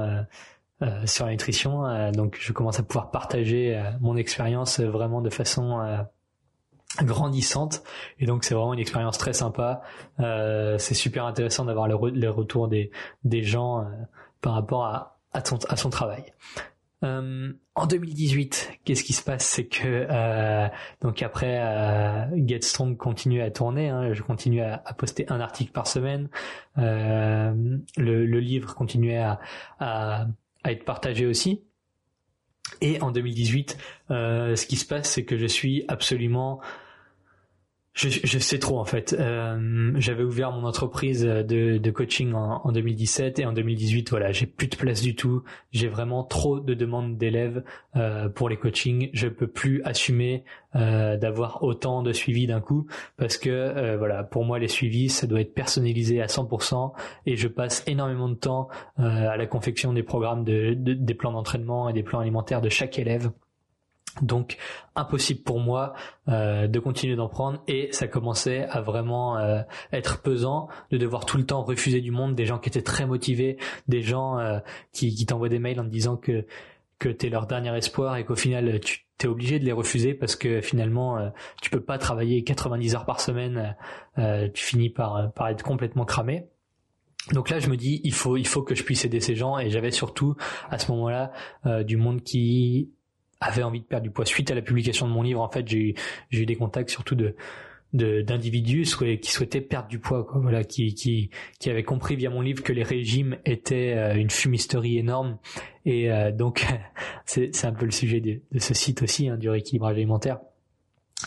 euh, 0.82 1.06
sur 1.06 1.24
la 1.24 1.32
nutrition. 1.32 1.86
Euh, 1.86 2.10
donc 2.10 2.36
je 2.38 2.52
commence 2.52 2.78
à 2.78 2.82
pouvoir 2.82 3.10
partager 3.10 3.74
euh, 3.74 3.90
mon 4.02 4.14
expérience 4.14 4.78
vraiment 4.78 5.22
de 5.22 5.30
façon 5.30 6.04
grandissante. 7.02 7.82
Et 8.18 8.26
donc 8.26 8.44
c'est 8.44 8.54
vraiment 8.54 8.74
une 8.74 8.80
expérience 8.80 9.18
très 9.18 9.32
sympa. 9.32 9.82
C'est 10.18 10.94
super 10.94 11.26
intéressant 11.26 11.64
d'avoir 11.64 11.88
le, 11.88 11.96
les 12.10 12.28
retours 12.28 12.68
des, 12.68 12.90
des 13.24 13.42
gens 13.42 13.86
par 14.40 14.54
rapport 14.54 14.84
à, 14.84 15.18
à, 15.32 15.44
son, 15.44 15.58
à 15.68 15.76
son 15.76 15.90
travail. 15.90 16.24
En 17.02 17.86
2018 17.86 18.80
qu'est-ce 18.84 19.04
qui 19.04 19.12
se 19.12 19.22
passe? 19.22 19.44
C'est 19.44 19.66
que 19.66 20.68
donc 21.02 21.22
après 21.22 21.60
Get 22.36 22.62
Strong 22.62 22.96
continue 22.96 23.42
à 23.42 23.50
tourner 23.50 23.90
hein, 23.90 24.12
je 24.12 24.22
continue 24.22 24.62
à, 24.62 24.82
à, 24.84 24.92
poster 24.92 25.26
un 25.28 25.40
article 25.40 25.70
par 25.72 25.86
semaine. 25.86 26.28
Le, 26.76 27.76
le, 27.96 28.40
livre 28.40 28.74
continuait 28.74 29.18
à, 29.18 29.38
à 29.78 30.26
à 30.66 30.72
être 30.72 30.84
partagé 30.84 31.26
aussi. 31.26 31.62
Et 32.80 33.00
en 33.00 33.12
2018, 33.12 33.78
euh, 34.10 34.56
ce 34.56 34.66
qui 34.66 34.76
se 34.76 34.84
passe, 34.84 35.08
c'est 35.08 35.24
que 35.24 35.38
je 35.38 35.46
suis 35.46 35.84
absolument 35.86 36.60
je, 37.96 38.10
je, 38.10 38.38
sais 38.38 38.58
trop 38.58 38.78
en 38.78 38.84
fait. 38.84 39.16
Euh, 39.18 39.92
J'avais 39.96 40.22
ouvert 40.22 40.52
mon 40.52 40.64
entreprise 40.64 41.22
de, 41.22 41.78
de 41.78 41.90
coaching 41.90 42.34
en, 42.34 42.60
en, 42.62 42.70
2017 42.70 43.38
et 43.38 43.46
en 43.46 43.52
2018, 43.52 44.10
voilà, 44.10 44.32
j'ai 44.32 44.44
plus 44.44 44.68
de 44.68 44.76
place 44.76 45.00
du 45.00 45.16
tout. 45.16 45.42
J'ai 45.72 45.88
vraiment 45.88 46.22
trop 46.22 46.60
de 46.60 46.74
demandes 46.74 47.16
d'élèves 47.16 47.64
euh, 47.96 48.28
pour 48.28 48.50
les 48.50 48.58
coachings. 48.58 49.08
Je 49.14 49.28
peux 49.28 49.46
plus 49.46 49.82
assumer 49.84 50.44
euh, 50.74 51.16
d'avoir 51.16 51.62
autant 51.62 52.02
de 52.02 52.12
suivi 52.12 52.46
d'un 52.46 52.60
coup 52.60 52.86
parce 53.16 53.38
que 53.38 53.48
euh, 53.48 53.96
voilà, 53.96 54.24
pour 54.24 54.44
moi 54.44 54.58
les 54.58 54.68
suivis, 54.68 55.08
ça 55.08 55.26
doit 55.26 55.40
être 55.40 55.54
personnalisé 55.54 56.20
à 56.20 56.26
100% 56.26 56.92
et 57.24 57.36
je 57.36 57.48
passe 57.48 57.82
énormément 57.86 58.28
de 58.28 58.34
temps 58.34 58.68
euh, 58.98 59.02
à 59.04 59.38
la 59.38 59.46
confection 59.46 59.94
des 59.94 60.02
programmes, 60.02 60.44
de, 60.44 60.74
de, 60.74 60.92
des 60.92 61.14
plans 61.14 61.32
d'entraînement 61.32 61.88
et 61.88 61.94
des 61.94 62.02
plans 62.02 62.20
alimentaires 62.20 62.60
de 62.60 62.68
chaque 62.68 62.98
élève. 62.98 63.30
Donc 64.22 64.56
impossible 64.94 65.42
pour 65.42 65.60
moi 65.60 65.94
euh, 66.28 66.68
de 66.68 66.78
continuer 66.78 67.16
d'en 67.16 67.28
prendre 67.28 67.62
et 67.68 67.88
ça 67.92 68.08
commençait 68.08 68.64
à 68.70 68.80
vraiment 68.80 69.36
euh, 69.36 69.60
être 69.92 70.22
pesant 70.22 70.68
de 70.90 70.96
devoir 70.96 71.26
tout 71.26 71.36
le 71.36 71.44
temps 71.44 71.62
refuser 71.62 72.00
du 72.00 72.10
monde, 72.10 72.34
des 72.34 72.46
gens 72.46 72.58
qui 72.58 72.68
étaient 72.68 72.82
très 72.82 73.06
motivés, 73.06 73.58
des 73.88 74.00
gens 74.00 74.38
euh, 74.38 74.58
qui, 74.92 75.14
qui 75.14 75.26
t'envoient 75.26 75.50
des 75.50 75.58
mails 75.58 75.80
en 75.80 75.84
te 75.84 75.90
disant 75.90 76.16
que 76.16 76.46
que 76.98 77.10
t'es 77.10 77.28
leur 77.28 77.46
dernier 77.46 77.76
espoir 77.76 78.16
et 78.16 78.24
qu'au 78.24 78.36
final 78.36 78.80
tu 78.80 79.04
t'es 79.18 79.28
obligé 79.28 79.58
de 79.58 79.66
les 79.66 79.72
refuser 79.72 80.14
parce 80.14 80.34
que 80.34 80.62
finalement 80.62 81.30
tu 81.60 81.68
peux 81.68 81.80
pas 81.80 81.98
travailler 81.98 82.42
90 82.42 82.94
heures 82.94 83.04
par 83.04 83.20
semaine, 83.20 83.76
tu 84.16 84.64
finis 84.64 84.88
par 84.88 85.30
par 85.32 85.48
être 85.48 85.62
complètement 85.62 86.06
cramé. 86.06 86.46
Donc 87.32 87.50
là, 87.50 87.58
je 87.58 87.68
me 87.68 87.76
dis, 87.76 88.00
il 88.04 88.14
faut, 88.14 88.36
il 88.36 88.46
faut 88.46 88.62
que 88.62 88.76
je 88.76 88.84
puisse 88.84 89.04
aider 89.04 89.18
ces 89.18 89.34
gens. 89.34 89.58
Et 89.58 89.68
j'avais 89.68 89.90
surtout 89.90 90.36
à 90.70 90.78
ce 90.78 90.92
moment-là 90.92 91.32
du 91.82 91.96
monde 91.96 92.22
qui 92.22 92.90
avait 93.40 93.62
envie 93.62 93.80
de 93.80 93.84
perdre 93.84 94.04
du 94.04 94.10
poids 94.10 94.24
suite 94.24 94.50
à 94.50 94.54
la 94.54 94.62
publication 94.62 95.06
de 95.06 95.12
mon 95.12 95.22
livre. 95.22 95.40
En 95.40 95.50
fait, 95.50 95.66
j'ai 95.68 95.78
eu, 95.78 95.94
j'ai 96.30 96.42
eu 96.42 96.46
des 96.46 96.56
contacts 96.56 96.90
surtout 96.90 97.14
de 97.14 97.34
d'individus 97.92 98.84
qui 99.22 99.30
souhaitaient 99.30 99.62
perdre 99.62 99.88
du 99.88 99.98
poids, 99.98 100.24
quoi. 100.24 100.40
Voilà, 100.40 100.64
qui, 100.64 100.92
qui, 100.94 101.30
qui 101.58 101.70
avaient 101.70 101.84
compris 101.84 102.16
via 102.16 102.28
mon 102.28 102.42
livre 102.42 102.62
que 102.62 102.72
les 102.72 102.82
régimes 102.82 103.38
étaient 103.46 103.94
euh, 103.96 104.16
une 104.16 104.28
fumisterie 104.28 104.98
énorme. 104.98 105.38
Et 105.86 106.10
euh, 106.12 106.30
donc, 106.30 106.66
c'est, 107.24 107.54
c'est 107.54 107.66
un 107.66 107.72
peu 107.72 107.86
le 107.86 107.92
sujet 107.92 108.20
de, 108.20 108.40
de 108.52 108.58
ce 108.58 108.74
site 108.74 109.02
aussi, 109.02 109.28
hein, 109.28 109.38
du 109.38 109.48
rééquilibrage 109.48 109.96
alimentaire. 109.96 110.40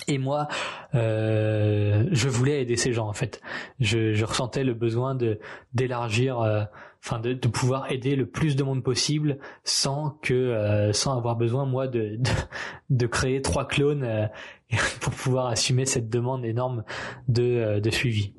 Et 0.08 0.18
moi, 0.18 0.48
euh, 0.94 2.06
je 2.12 2.30
voulais 2.30 2.62
aider 2.62 2.76
ces 2.76 2.94
gens 2.94 3.08
en 3.08 3.14
fait. 3.14 3.42
Je, 3.80 4.14
je 4.14 4.26
ressentais 4.26 4.64
le 4.64 4.74
besoin 4.74 5.16
de 5.16 5.40
d'élargir 5.74 6.40
euh, 6.40 6.64
enfin 7.04 7.20
de, 7.20 7.34
de, 7.34 7.48
pouvoir 7.48 7.92
aider 7.92 8.16
le 8.16 8.26
plus 8.26 8.56
de 8.56 8.64
monde 8.64 8.84
possible 8.84 9.40
sans 9.64 10.12
que 10.22 10.34
euh, 10.34 10.94
sans 10.94 11.18
avoir 11.18 11.36
besoin 11.36 11.66
moi 11.66 11.88
de 11.88 12.18
de, 12.18 12.32
de 12.90 13.08
créer 13.08 13.42
trois 13.42 13.68
clones 13.68 14.04
euh, 14.04 14.28
pour 15.02 15.14
pouvoir 15.14 15.48
assumer 15.48 15.86
cette 15.86 16.10
demande 16.10 16.46
énorme 16.46 16.84
de 17.28 17.44
euh, 17.44 17.80
de 17.80 17.90
suivi. 17.90 18.34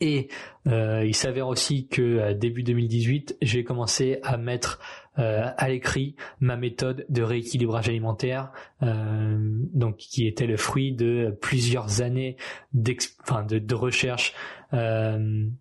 Et 0.00 0.28
il 0.66 1.14
s'avère 1.14 1.46
aussi 1.46 1.86
que 1.86 2.32
début 2.32 2.64
2018, 2.64 3.36
j'ai 3.40 3.62
commencé 3.62 4.18
à 4.24 4.36
mettre 4.36 4.80
à 5.14 5.68
l'écrit 5.68 6.16
ma 6.40 6.56
méthode 6.56 7.06
de 7.08 7.22
rééquilibrage 7.22 7.88
alimentaire, 7.88 8.50
donc 8.80 9.98
qui 9.98 10.26
était 10.26 10.48
le 10.48 10.56
fruit 10.56 10.92
de 10.92 11.38
plusieurs 11.40 12.02
années 12.02 12.36
enfin 13.22 13.44
de, 13.44 13.60
de 13.60 13.74
recherche, 13.76 14.34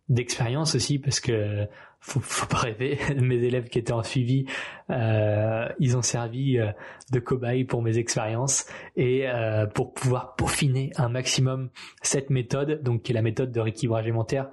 d'expérience 0.10 0.74
aussi, 0.74 0.98
parce 0.98 1.20
que 1.20 1.68
faut, 2.02 2.20
faut 2.20 2.48
pas 2.48 2.58
rêver. 2.58 3.00
Mes 3.16 3.38
élèves 3.38 3.70
qui 3.70 3.80
étaient 3.80 3.94
en 3.94 4.04
suivi, 4.04 4.46
euh, 4.90 5.70
ils 5.80 5.96
ont 5.96 6.02
servi 6.02 6.58
euh, 6.58 6.72
de 7.12 7.20
cobaye 7.20 7.64
pour 7.64 7.82
mes 7.82 7.98
expériences 7.98 8.66
et 8.96 9.30
euh, 9.30 9.68
pour 9.68 9.94
pouvoir 9.94 10.36
peaufiner 10.36 10.92
un 10.98 11.10
maximum 11.10 11.70
cette 12.02 12.30
méthode, 12.30 12.82
donc 12.84 13.04
qui 13.04 13.12
est 13.12 13.16
la 13.16 13.22
méthode 13.22 13.52
de 13.52 13.60
rééquilibrage 13.60 14.04
alimentaire, 14.04 14.50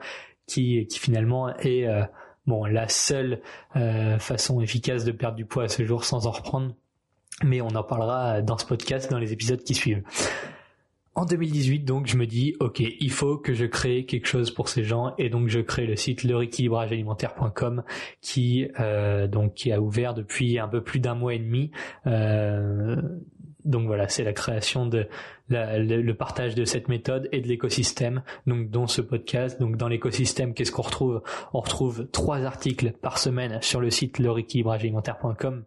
qui, 0.47 0.87
qui 0.87 0.99
finalement 0.99 1.55
est 1.57 1.87
euh, 1.87 2.03
bon 2.47 2.65
la 2.65 2.89
seule 2.89 3.41
façon 4.19 4.61
efficace 4.61 5.05
de 5.05 5.13
perdre 5.13 5.37
du 5.37 5.45
poids 5.45 5.65
à 5.65 5.69
ce 5.69 5.85
jour 5.85 6.05
sans 6.05 6.27
en 6.27 6.31
reprendre. 6.31 6.75
Mais 7.45 7.61
on 7.61 7.69
en 7.69 7.85
parlera 7.85 8.43
dans 8.43 8.59
ce 8.59 8.67
podcast, 8.67 9.11
dans 9.11 9.19
les 9.19 9.33
épisodes 9.33 9.63
qui 9.63 9.75
suivent. 9.75 10.03
En 11.19 11.25
2018, 11.25 11.81
donc, 11.81 12.07
je 12.07 12.17
me 12.17 12.29
dis, 12.29 12.55
ok, 12.61 12.79
il 12.79 13.11
faut 13.11 13.39
que 13.39 13.53
je 13.53 13.67
crée 13.67 14.05
quelque 14.05 14.27
chose 14.27 14.53
pour 14.53 14.69
ces 14.69 14.85
gens, 14.85 15.17
et 15.19 15.31
donc 15.31 15.49
je 15.49 15.59
crée 15.59 15.85
le 15.85 15.97
site 15.97 16.23
leréquilibragealimentaire.com 16.23 17.83
qui 18.21 18.69
euh, 18.79 19.27
donc 19.27 19.55
qui 19.55 19.73
a 19.73 19.81
ouvert 19.81 20.15
depuis 20.15 20.61
un 20.61 20.69
peu 20.69 20.81
plus 20.81 21.01
d'un 21.01 21.17
mois 21.17 21.35
et 21.35 21.41
demi. 21.41 21.73
Euh, 22.07 23.03
donc 23.65 23.89
voilà, 23.89 24.07
c'est 24.07 24.23
la 24.23 24.33
création 24.33 24.87
de 24.87 25.09
le, 25.49 26.13
partage 26.13 26.55
de 26.55 26.65
cette 26.65 26.89
méthode 26.89 27.29
et 27.33 27.41
de 27.41 27.49
l'écosystème, 27.49 28.23
donc 28.47 28.71
dont 28.71 28.87
ce 28.87 29.01
podcast. 29.01 29.59
Donc 29.59 29.77
dans 29.77 29.89
l'écosystème, 29.89 30.55
qu'est-ce 30.55 30.71
qu'on 30.71 30.83
retrouve? 30.83 31.23
On 31.53 31.59
retrouve 31.59 32.07
trois 32.13 32.45
articles 32.45 32.93
par 32.93 33.19
semaine 33.19 33.59
sur 33.61 33.81
le 33.81 33.91
site 33.91 34.21
leréquilibragealimentaire.com 34.21 35.65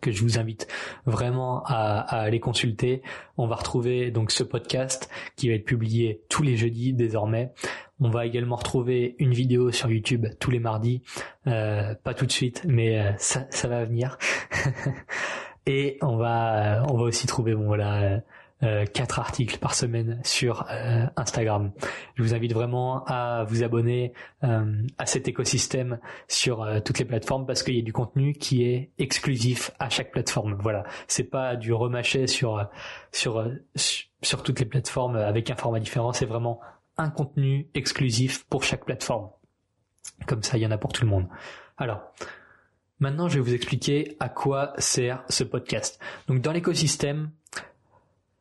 que 0.00 0.12
je 0.12 0.22
vous 0.22 0.38
invite 0.38 0.68
vraiment 1.04 1.62
à, 1.64 2.00
aller 2.00 2.40
consulter. 2.40 3.02
On 3.36 3.46
va 3.46 3.56
retrouver 3.56 4.10
donc 4.10 4.30
ce 4.30 4.42
podcast 4.42 5.10
qui 5.36 5.48
va 5.48 5.54
être 5.54 5.64
publié 5.64 6.22
tous 6.28 6.42
les 6.42 6.56
jeudis 6.56 6.92
désormais. 6.92 7.52
On 8.00 8.10
va 8.10 8.26
également 8.26 8.56
retrouver 8.56 9.16
une 9.18 9.32
vidéo 9.32 9.72
sur 9.72 9.90
YouTube 9.90 10.26
tous 10.38 10.50
les 10.50 10.60
mardis, 10.60 11.02
euh, 11.46 11.94
pas 11.94 12.14
tout 12.14 12.26
de 12.26 12.32
suite, 12.32 12.62
mais 12.66 13.00
euh, 13.00 13.12
ça, 13.16 13.46
ça 13.50 13.68
va 13.68 13.84
venir. 13.84 14.18
Et 15.66 15.98
on 16.02 16.16
va, 16.16 16.84
on 16.88 16.96
va 16.96 17.02
aussi 17.04 17.26
trouver 17.26 17.54
bon 17.54 17.66
voilà 17.66 18.20
quatre 18.60 19.18
articles 19.18 19.58
par 19.58 19.74
semaine 19.74 20.20
sur 20.24 20.66
Instagram. 21.16 21.72
Je 22.14 22.22
vous 22.22 22.34
invite 22.34 22.54
vraiment 22.54 23.04
à 23.04 23.44
vous 23.44 23.62
abonner 23.62 24.12
à 24.40 25.06
cet 25.06 25.28
écosystème 25.28 25.98
sur 26.26 26.66
toutes 26.84 26.98
les 26.98 27.04
plateformes 27.04 27.46
parce 27.46 27.62
qu'il 27.62 27.74
y 27.76 27.80
a 27.80 27.82
du 27.82 27.92
contenu 27.92 28.32
qui 28.32 28.64
est 28.64 28.90
exclusif 28.98 29.72
à 29.78 29.90
chaque 29.90 30.10
plateforme. 30.10 30.56
Voilà, 30.60 30.84
c'est 31.06 31.30
pas 31.30 31.56
du 31.56 31.72
remâché 31.72 32.26
sur 32.26 32.66
sur 33.12 33.46
sur 33.74 34.42
toutes 34.42 34.60
les 34.60 34.66
plateformes 34.66 35.16
avec 35.16 35.50
un 35.50 35.56
format 35.56 35.80
différent. 35.80 36.12
C'est 36.12 36.26
vraiment 36.26 36.60
un 36.96 37.10
contenu 37.10 37.68
exclusif 37.74 38.44
pour 38.46 38.64
chaque 38.64 38.86
plateforme. 38.86 39.28
Comme 40.26 40.42
ça, 40.42 40.56
il 40.56 40.62
y 40.62 40.66
en 40.66 40.70
a 40.70 40.78
pour 40.78 40.92
tout 40.92 41.04
le 41.04 41.10
monde. 41.10 41.28
Alors, 41.76 42.00
maintenant, 43.00 43.28
je 43.28 43.34
vais 43.34 43.40
vous 43.40 43.54
expliquer 43.54 44.16
à 44.18 44.30
quoi 44.30 44.72
sert 44.78 45.24
ce 45.28 45.44
podcast. 45.44 46.00
Donc, 46.26 46.40
dans 46.40 46.52
l'écosystème, 46.52 47.30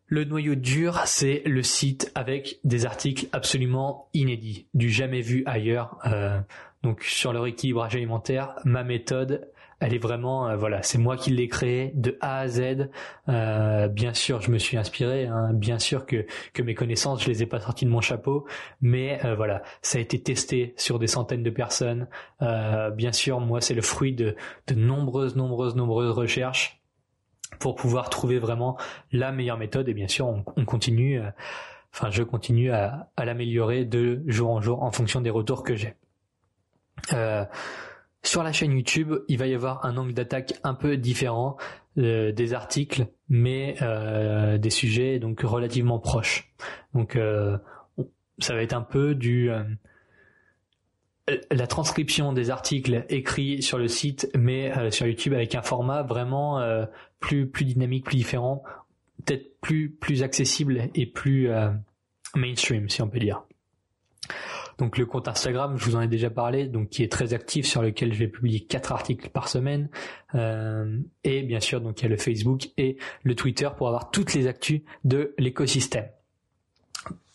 le 0.08 0.24
noyau 0.24 0.56
dur, 0.56 1.02
c'est 1.06 1.42
le 1.46 1.64
site 1.64 2.12
avec 2.16 2.60
des 2.64 2.86
articles 2.86 3.28
absolument 3.32 4.10
inédits, 4.14 4.68
du 4.74 4.90
jamais 4.90 5.22
vu 5.22 5.44
ailleurs. 5.46 5.98
Euh, 6.06 6.40
donc, 6.84 7.02
sur 7.04 7.34
leur 7.34 7.48
équilibrage 7.48 7.96
alimentaire, 7.96 8.56
ma 8.66 8.84
méthode, 8.84 9.50
elle 9.82 9.94
est 9.94 10.00
vraiment 10.00 10.48
euh, 10.48 10.56
voilà 10.56 10.82
c'est 10.84 10.98
moi 10.98 11.18
qui 11.18 11.32
l'ai 11.32 11.50
créé 11.50 11.92
de 11.96 12.18
A 12.22 12.40
à 12.40 12.48
Z. 12.48 12.90
Euh, 13.28 13.90
bien 13.90 14.14
sûr 14.14 14.40
je 14.40 14.50
me 14.50 14.58
suis 14.58 14.78
inspiré 14.78 15.26
hein, 15.26 15.52
bien 15.54 15.80
sûr 15.80 16.06
que 16.06 16.26
que 16.54 16.64
mes 16.64 16.76
connaissances 16.76 17.22
je 17.22 17.28
les 17.28 17.44
ai 17.44 17.46
pas 17.46 17.60
sorties 17.60 17.84
de 17.84 17.90
mon 17.90 18.00
chapeau 18.00 18.48
mais 18.80 19.20
voilà 19.36 19.64
ça 19.82 19.98
a 19.98 20.02
été 20.02 20.24
testé 20.24 20.74
sur 20.78 20.98
des 20.98 21.08
centaines 21.08 21.44
de 21.44 21.50
personnes. 21.50 22.08
Bien 22.40 23.12
sûr 23.12 23.42
moi 23.42 23.60
c'est 23.60 23.74
le 23.74 23.82
fruit 23.82 24.14
de 24.14 24.38
de 24.68 24.76
nombreuses 24.76 25.36
nombreuses 25.36 25.76
nombreuses 25.76 26.12
recherches 26.12 26.80
pour 27.60 27.76
pouvoir 27.76 28.10
trouver 28.10 28.40
vraiment 28.40 28.78
la 29.12 29.32
meilleure 29.32 29.58
méthode 29.58 29.88
et 29.90 29.94
bien 29.94 30.08
sûr 30.08 30.28
on, 30.28 30.44
on 30.58 30.66
continue 30.66 31.22
enfin 31.94 32.10
je 32.10 32.24
continue 32.24 32.72
à, 32.72 33.10
à 33.16 33.26
l'améliorer 33.26 33.86
de 33.86 34.24
jour 34.28 34.52
en 34.52 34.62
jour 34.62 34.84
en 34.84 34.92
fonction 34.92 35.22
des 35.22 35.30
retours 35.30 35.64
que 35.64 35.76
j'ai 35.76 35.96
euh, 37.14 37.46
sur 38.26 38.44
la 38.44 38.52
chaîne 38.52 38.72
YouTube, 38.72 39.14
il 39.28 39.38
va 39.38 39.48
y 39.48 39.54
avoir 39.54 39.86
un 39.86 39.98
angle 39.98 40.14
d'attaque 40.14 40.56
un 40.64 40.74
peu 40.74 40.98
différent 40.98 41.58
euh, 41.98 42.32
des 42.32 42.54
articles, 42.54 43.08
mais 43.30 43.76
euh, 43.82 44.58
des 44.58 44.70
sujets 44.70 45.20
donc 45.20 45.42
relativement 45.42 46.00
proches. 46.00 46.52
Donc 46.94 47.16
euh, 47.16 47.58
ça 48.40 48.56
va 48.56 48.62
être 48.62 48.74
un 48.74 48.82
peu 48.82 49.16
du 49.16 49.52
la 51.52 51.68
transcription 51.68 52.34
des 52.34 52.50
articles 52.52 53.06
écrits 53.10 53.62
sur 53.64 53.78
le 53.78 53.88
site, 53.88 54.30
mais 54.38 54.92
sur 54.92 55.08
YouTube 55.08 55.34
avec 55.34 55.56
un 55.56 55.62
format 55.62 56.04
vraiment 56.04 56.64
plus 57.20 57.48
plus 57.48 57.66
dynamique, 57.66 58.06
plus 58.06 58.18
différent, 58.18 58.64
peut-être 59.26 59.60
plus 59.60 59.90
plus 59.90 60.22
accessible 60.22 60.90
et 60.94 61.08
plus 61.08 61.50
mainstream, 62.36 62.90
si 62.90 63.02
on 63.02 63.10
peut 63.10 63.20
dire. 63.20 63.44
Donc 64.78 64.98
le 64.98 65.06
compte 65.06 65.28
Instagram, 65.28 65.78
je 65.78 65.86
vous 65.86 65.96
en 65.96 66.02
ai 66.02 66.08
déjà 66.08 66.30
parlé, 66.30 66.68
donc 66.68 66.90
qui 66.90 67.04
est 67.04 67.12
très 67.12 67.34
actif 67.34 67.66
sur 67.66 67.82
lequel 67.82 68.14
je 68.14 68.20
vais 68.20 68.28
publier 68.28 68.60
quatre 68.60 68.92
articles 68.92 69.30
par 69.30 69.48
semaine. 69.48 69.90
Euh, 70.34 71.00
et 71.24 71.44
bien 71.44 71.60
sûr, 71.60 71.80
donc 71.80 72.02
il 72.02 72.04
y 72.04 72.06
a 72.08 72.10
le 72.10 72.18
Facebook 72.18 72.70
et 72.78 72.98
le 73.24 73.36
Twitter 73.36 73.70
pour 73.78 73.88
avoir 73.88 74.12
toutes 74.12 74.34
les 74.34 74.48
actus 74.48 74.82
de 75.06 75.34
l'écosystème. 75.38 76.08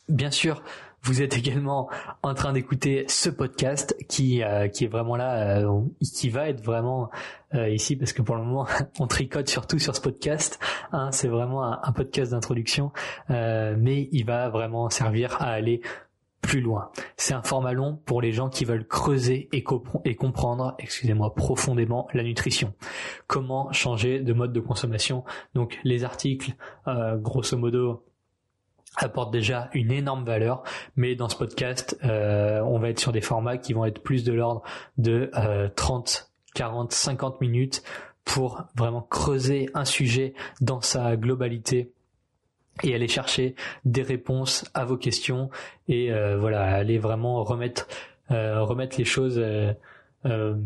Bien 0.09 0.31
sûr, 0.31 0.62
vous 1.02 1.22
êtes 1.22 1.36
également 1.36 1.88
en 2.22 2.34
train 2.34 2.52
d'écouter 2.52 3.04
ce 3.08 3.30
podcast 3.30 3.96
qui 4.08 4.42
euh, 4.42 4.68
qui 4.68 4.84
est 4.84 4.88
vraiment 4.88 5.16
là, 5.16 5.60
euh, 5.60 5.82
qui 6.00 6.30
va 6.30 6.48
être 6.48 6.62
vraiment 6.62 7.10
ici 7.52 7.96
parce 7.96 8.12
que 8.12 8.22
pour 8.22 8.36
le 8.36 8.44
moment 8.44 8.66
on 9.00 9.08
tricote 9.08 9.48
surtout 9.48 9.80
sur 9.80 9.96
ce 9.96 10.00
podcast. 10.00 10.60
Hein, 10.92 11.10
c'est 11.10 11.26
vraiment 11.26 11.64
un, 11.64 11.92
podcast 11.92 12.30
d'introduction, 12.30 12.92
mais 13.28 14.08
il 14.12 14.24
va 14.24 14.48
vraiment 14.50 14.88
servir 14.88 15.42
à 15.42 15.46
aller 15.46 15.80
plus 16.40 16.60
loin. 16.60 16.90
C'est 17.16 17.34
un 17.34 17.42
format 17.42 17.72
long 17.72 18.00
pour 18.04 18.22
les 18.22 18.32
gens 18.32 18.48
qui 18.48 18.64
veulent 18.64 18.86
creuser 18.86 19.48
et, 19.52 19.64
et 20.04 20.14
comprendre, 20.16 20.74
excusez-moi, 20.78 21.34
profondément 21.34 22.08
la 22.12 22.22
nutrition. 22.22 22.74
Comment 23.26 23.72
changer 23.72 24.20
de 24.20 24.32
mode 24.32 24.52
de 24.52 24.60
consommation? 24.60 25.24
Donc 25.54 25.78
les 25.84 26.04
articles, 26.04 26.54
euh, 26.88 27.16
grosso 27.16 27.56
modo, 27.56 28.04
apportent 28.96 29.33
déjà 29.33 29.70
une 29.72 29.92
énorme 29.92 30.24
valeur, 30.24 30.62
mais 30.96 31.14
dans 31.14 31.29
ce 31.29 31.37
podcast, 31.37 31.98
euh, 32.05 32.61
on 32.61 32.79
va 32.79 32.90
être 32.90 33.00
sur 33.00 33.12
des 33.12 33.20
formats 33.20 33.57
qui 33.57 33.72
vont 33.72 33.85
être 33.85 34.03
plus 34.03 34.24
de 34.24 34.33
l'ordre 34.33 34.62
de 34.98 35.31
30, 35.76 36.31
40, 36.55 36.92
50 36.92 37.40
minutes 37.40 37.83
pour 38.24 38.64
vraiment 38.76 39.03
creuser 39.03 39.70
un 39.74 39.85
sujet 39.85 40.35
dans 40.61 40.81
sa 40.81 41.16
globalité 41.16 41.92
et 42.83 42.94
aller 42.94 43.09
chercher 43.09 43.55
des 43.85 44.03
réponses 44.03 44.64
à 44.74 44.85
vos 44.85 44.96
questions 44.96 45.50
et 45.88 46.12
euh, 46.12 46.38
voilà 46.38 46.62
aller 46.62 46.98
vraiment 46.98 47.42
remettre 47.44 47.88
euh, 48.31 48.62
remettre 48.62 48.96
les 48.98 49.05
choses 49.05 49.38
euh, 49.38 49.72
euh 50.24 50.57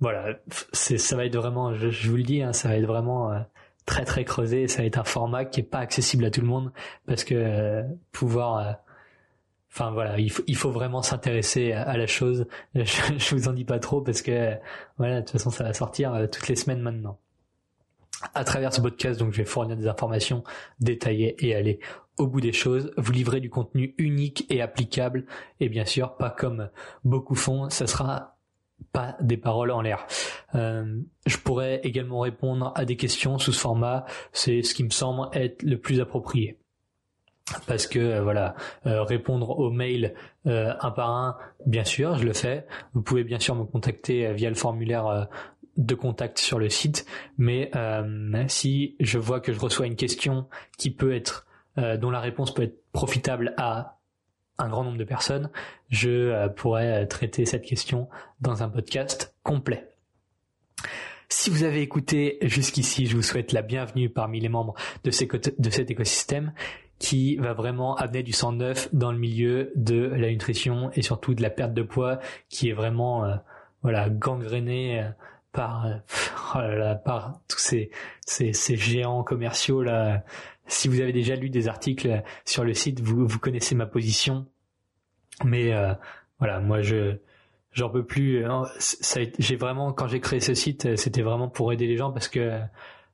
voilà. 0.00 0.36
C'est 0.72 0.98
ça 0.98 1.14
va 1.16 1.24
être 1.24 1.36
vraiment 1.36 1.74
je, 1.74 1.90
je 1.90 2.10
vous 2.10 2.16
le 2.16 2.24
dis 2.24 2.42
hein, 2.42 2.52
ça 2.52 2.68
va 2.68 2.76
être 2.76 2.86
vraiment 2.86 3.32
euh, 3.32 3.38
très 3.86 4.04
très 4.04 4.24
creusé. 4.24 4.68
Ça 4.68 4.82
va 4.82 4.86
être 4.86 4.98
un 4.98 5.04
format 5.04 5.44
qui 5.44 5.60
est 5.60 5.64
pas 5.64 5.78
accessible 5.78 6.24
à 6.24 6.30
tout 6.30 6.40
le 6.40 6.46
monde 6.46 6.72
parce 7.06 7.24
que 7.24 7.82
pouvoir 8.12 8.76
enfin 9.70 9.90
voilà 9.90 10.18
il 10.18 10.30
faut 10.30 10.42
il 10.46 10.56
faut 10.56 10.70
vraiment 10.70 11.02
s'intéresser 11.02 11.72
à, 11.72 11.96
la 11.96 12.06
chose. 12.06 12.46
Je, 12.74 12.82
je 13.16 13.34
vous 13.34 13.48
en 13.48 13.52
dis 13.52 13.64
pas 13.64 13.78
trop 13.78 14.00
parce 14.00 14.22
que 14.22 14.54
voilà 14.98 15.16
de 15.16 15.20
toute 15.20 15.32
façon 15.32 15.50
ça 15.50 15.64
va 15.64 15.72
sortir 15.74 16.28
toutes 16.30 16.48
les 16.48 16.56
semaines 16.56 16.80
maintenant. 16.82 17.18
À 18.34 18.44
travers 18.44 18.72
ce 18.72 18.80
podcast, 18.80 19.18
donc 19.18 19.32
je 19.32 19.38
vais 19.38 19.44
fournir 19.44 19.76
des 19.76 19.88
informations 19.88 20.44
détaillées 20.78 21.34
et 21.44 21.56
aller 21.56 21.80
au 22.18 22.26
bout 22.26 22.40
des 22.40 22.52
choses, 22.52 22.92
vous 22.96 23.12
livrer 23.12 23.40
du 23.40 23.50
contenu 23.50 23.94
unique 23.98 24.46
et 24.50 24.60
applicable, 24.60 25.26
et 25.60 25.68
bien 25.68 25.84
sûr 25.84 26.16
pas 26.16 26.30
comme 26.30 26.70
beaucoup 27.04 27.34
font, 27.34 27.70
ça 27.70 27.86
sera 27.86 28.36
pas 28.92 29.16
des 29.20 29.36
paroles 29.36 29.70
en 29.70 29.80
l'air. 29.80 30.06
Euh, 30.54 31.00
je 31.26 31.36
pourrais 31.36 31.80
également 31.84 32.20
répondre 32.20 32.72
à 32.74 32.84
des 32.84 32.96
questions 32.96 33.38
sous 33.38 33.52
ce 33.52 33.60
format, 33.60 34.04
c'est 34.32 34.62
ce 34.62 34.74
qui 34.74 34.84
me 34.84 34.90
semble 34.90 35.28
être 35.32 35.62
le 35.62 35.78
plus 35.78 36.00
approprié. 36.00 36.58
Parce 37.66 37.86
que 37.86 37.98
euh, 37.98 38.22
voilà 38.22 38.54
euh, 38.86 39.02
répondre 39.02 39.58
aux 39.58 39.70
mails 39.70 40.14
un 40.44 40.90
par 40.90 41.10
un 41.10 41.36
bien 41.66 41.84
sûr 41.84 42.16
je 42.16 42.24
le 42.24 42.32
fais. 42.32 42.66
Vous 42.94 43.02
pouvez 43.02 43.24
bien 43.24 43.38
sûr 43.38 43.54
me 43.54 43.64
contacter 43.64 44.32
via 44.32 44.48
le 44.48 44.56
formulaire 44.56 45.28
de 45.76 45.94
contact 45.94 46.38
sur 46.38 46.58
le 46.58 46.68
site, 46.68 47.06
mais 47.38 47.70
euh, 47.76 48.44
si 48.48 48.96
je 49.00 49.18
vois 49.18 49.40
que 49.40 49.52
je 49.52 49.60
reçois 49.60 49.86
une 49.86 49.96
question 49.96 50.46
qui 50.78 50.90
peut 50.90 51.14
être 51.14 51.46
euh, 51.78 51.96
dont 51.96 52.10
la 52.10 52.20
réponse 52.20 52.52
peut 52.52 52.62
être 52.62 52.82
profitable 52.92 53.54
à 53.56 53.98
un 54.62 54.68
grand 54.68 54.84
nombre 54.84 54.98
de 54.98 55.04
personnes, 55.04 55.50
je 55.90 56.10
euh, 56.10 56.48
pourrais 56.48 57.06
traiter 57.06 57.44
cette 57.44 57.64
question 57.64 58.08
dans 58.40 58.62
un 58.62 58.68
podcast 58.68 59.34
complet. 59.42 59.88
Si 61.28 61.50
vous 61.50 61.64
avez 61.64 61.80
écouté 61.80 62.38
jusqu'ici, 62.42 63.06
je 63.06 63.16
vous 63.16 63.22
souhaite 63.22 63.52
la 63.52 63.62
bienvenue 63.62 64.10
parmi 64.10 64.38
les 64.38 64.48
membres 64.48 64.74
de, 65.04 65.10
de 65.10 65.70
cet 65.70 65.90
écosystème 65.90 66.52
qui 66.98 67.36
va 67.36 67.52
vraiment 67.52 67.96
amener 67.96 68.22
du 68.22 68.32
sang 68.32 68.52
neuf 68.52 68.88
dans 68.94 69.10
le 69.10 69.18
milieu 69.18 69.72
de 69.74 70.04
la 70.14 70.28
nutrition 70.30 70.90
et 70.94 71.02
surtout 71.02 71.34
de 71.34 71.42
la 71.42 71.50
perte 71.50 71.74
de 71.74 71.82
poids 71.82 72.20
qui 72.48 72.68
est 72.68 72.74
vraiment 72.74 73.26
voilà 73.82 74.08
gangréné 74.08 75.10
par 75.50 75.86
oh 76.54 76.58
par 77.04 77.40
tous 77.48 77.58
ces, 77.58 77.90
ces, 78.24 78.52
ces 78.52 78.76
géants 78.76 79.24
commerciaux 79.24 79.82
là. 79.82 80.22
Si 80.66 80.86
vous 80.88 81.00
avez 81.00 81.12
déjà 81.12 81.34
lu 81.34 81.50
des 81.50 81.66
articles 81.66 82.22
sur 82.44 82.64
le 82.64 82.72
site, 82.72 83.00
vous 83.00 83.26
vous 83.26 83.38
connaissez 83.38 83.74
ma 83.74 83.86
position. 83.86 84.46
Mais 85.44 85.72
euh, 85.72 85.94
voilà, 86.38 86.60
moi 86.60 86.82
je 86.82 87.16
j'en 87.72 87.90
peux 87.90 88.04
plus. 88.04 88.44
Hein. 88.44 88.64
J'ai 89.38 89.56
vraiment 89.56 89.92
quand 89.92 90.06
j'ai 90.06 90.20
créé 90.20 90.40
ce 90.40 90.54
site, 90.54 90.96
c'était 90.96 91.22
vraiment 91.22 91.48
pour 91.48 91.72
aider 91.72 91.86
les 91.86 91.96
gens 91.96 92.12
parce 92.12 92.28
que 92.28 92.60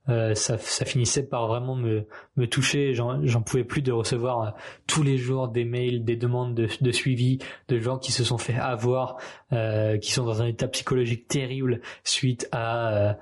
euh, 0.09 0.35
ça, 0.35 0.57
ça, 0.57 0.87
finissait 0.87 1.27
par 1.27 1.49
vraiment 1.49 1.77
me, 1.77 2.07
me 2.37 2.47
toucher. 2.47 2.95
J'en 2.95 3.43
pouvais 3.43 3.65
plus 3.65 3.83
de 3.83 3.93
recevoir 3.93 4.41
euh, 4.41 4.51
tous 4.87 5.03
les 5.03 5.19
jours 5.19 5.49
des 5.49 5.65
mails, 5.65 6.05
des 6.05 6.17
demandes 6.17 6.55
de, 6.55 6.69
de 6.81 6.93
suivi 6.93 7.39
de 7.69 7.79
gens 7.79 7.99
qui 7.99 8.13
se 8.13 8.25
sont 8.25 8.39
fait 8.39 8.55
avoir, 8.55 9.19
euh, 9.53 9.99
qui 9.99 10.13
sont 10.13 10.25
dans 10.25 10.41
un 10.41 10.47
état 10.47 10.67
psychologique 10.69 11.29
terrible 11.29 11.81
suite 12.05 12.49
à 12.53 12.89
euh, 12.95 13.13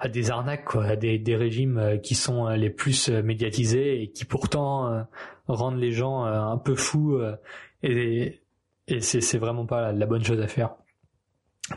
à 0.00 0.08
des 0.08 0.30
arnaques, 0.30 0.66
quoi, 0.66 0.84
à 0.84 0.96
des, 0.96 1.18
des 1.18 1.36
régimes 1.36 1.98
qui 2.02 2.14
sont 2.14 2.48
les 2.48 2.68
plus 2.68 3.08
médiatisés 3.08 4.02
et 4.02 4.10
qui 4.10 4.26
pourtant 4.26 5.06
rendent 5.46 5.78
les 5.78 5.92
gens 5.92 6.24
un 6.24 6.58
peu 6.58 6.74
fous. 6.74 7.22
Et 7.84 8.44
et 8.86 9.00
c'est 9.00 9.38
vraiment 9.38 9.64
pas 9.64 9.92
la 9.92 10.06
bonne 10.06 10.24
chose 10.24 10.40
à 10.40 10.48
faire. 10.48 10.74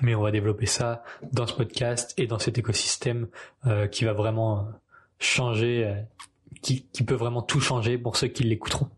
Mais 0.01 0.15
on 0.15 0.21
va 0.21 0.31
développer 0.31 0.65
ça 0.65 1.03
dans 1.31 1.47
ce 1.47 1.53
podcast 1.53 2.13
et 2.17 2.27
dans 2.27 2.39
cet 2.39 2.57
écosystème 2.57 3.27
euh, 3.65 3.87
qui 3.87 4.03
va 4.03 4.11
vraiment 4.11 4.67
changer, 5.19 5.85
euh, 5.85 5.95
qui, 6.61 6.85
qui, 6.87 7.03
peut 7.03 7.15
vraiment 7.15 7.41
tout 7.41 7.61
changer 7.61 7.97
pour 7.97 8.17
ceux 8.17 8.27
qui 8.27 8.43
l'écouteront. 8.43 8.89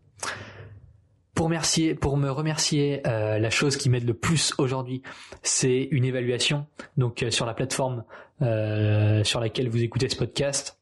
Pour, 1.34 1.46
remercier, 1.46 1.94
pour 1.94 2.16
me 2.16 2.28
remercier, 2.28 3.06
euh, 3.06 3.38
la 3.38 3.50
chose 3.50 3.76
qui 3.76 3.88
m'aide 3.88 4.04
le 4.04 4.14
plus 4.14 4.52
aujourd'hui, 4.58 5.02
c'est 5.44 5.86
une 5.92 6.04
évaluation. 6.04 6.66
Donc 6.96 7.24
sur 7.30 7.46
la 7.46 7.54
plateforme 7.54 8.04
sur 8.40 9.40
laquelle 9.40 9.68
vous 9.68 9.82
écoutez 9.82 10.08
ce 10.08 10.16
podcast, 10.16 10.79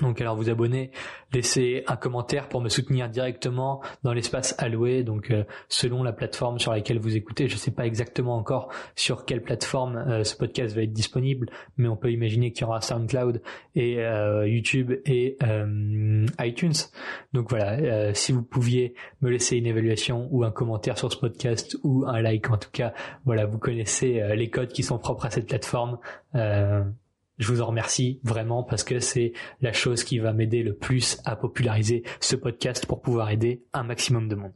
Donc 0.00 0.20
alors 0.20 0.34
vous 0.34 0.50
abonnez, 0.50 0.90
laissez 1.32 1.84
un 1.86 1.94
commentaire 1.94 2.48
pour 2.48 2.60
me 2.60 2.68
soutenir 2.68 3.08
directement 3.08 3.80
dans 4.02 4.12
l'espace 4.12 4.56
alloué. 4.58 5.04
Donc 5.04 5.30
euh, 5.30 5.44
selon 5.68 6.02
la 6.02 6.12
plateforme 6.12 6.58
sur 6.58 6.72
laquelle 6.72 6.98
vous 6.98 7.16
écoutez, 7.16 7.46
je 7.46 7.54
ne 7.54 7.58
sais 7.58 7.70
pas 7.70 7.86
exactement 7.86 8.36
encore 8.36 8.72
sur 8.96 9.24
quelle 9.24 9.42
plateforme 9.42 9.96
euh, 9.96 10.24
ce 10.24 10.36
podcast 10.36 10.74
va 10.74 10.82
être 10.82 10.92
disponible, 10.92 11.48
mais 11.76 11.86
on 11.86 11.96
peut 11.96 12.10
imaginer 12.10 12.50
qu'il 12.50 12.62
y 12.62 12.64
aura 12.64 12.80
SoundCloud 12.80 13.40
et 13.76 14.00
euh, 14.00 14.48
YouTube 14.48 14.92
et 15.06 15.38
iTunes. 16.40 16.72
Donc 17.32 17.50
voilà, 17.50 18.14
si 18.14 18.32
vous 18.32 18.42
pouviez 18.42 18.94
me 19.20 19.30
laisser 19.30 19.56
une 19.56 19.66
évaluation 19.66 20.28
ou 20.32 20.44
un 20.44 20.50
commentaire 20.50 20.98
sur 20.98 21.12
ce 21.12 21.18
podcast 21.18 21.76
ou 21.84 22.04
un 22.06 22.20
like, 22.20 22.50
en 22.50 22.56
tout 22.56 22.70
cas, 22.72 22.94
voilà, 23.24 23.46
vous 23.46 23.58
connaissez 23.58 24.22
les 24.34 24.50
codes 24.50 24.72
qui 24.72 24.82
sont 24.82 24.98
propres 24.98 25.26
à 25.26 25.30
cette 25.30 25.46
plateforme. 25.46 25.98
Je 27.38 27.50
vous 27.50 27.60
en 27.60 27.66
remercie 27.66 28.20
vraiment 28.22 28.62
parce 28.62 28.84
que 28.84 29.00
c'est 29.00 29.32
la 29.60 29.72
chose 29.72 30.04
qui 30.04 30.18
va 30.18 30.32
m'aider 30.32 30.62
le 30.62 30.74
plus 30.74 31.18
à 31.24 31.34
populariser 31.34 32.04
ce 32.20 32.36
podcast 32.36 32.86
pour 32.86 33.02
pouvoir 33.02 33.30
aider 33.30 33.64
un 33.72 33.82
maximum 33.82 34.28
de 34.28 34.36
monde. 34.36 34.52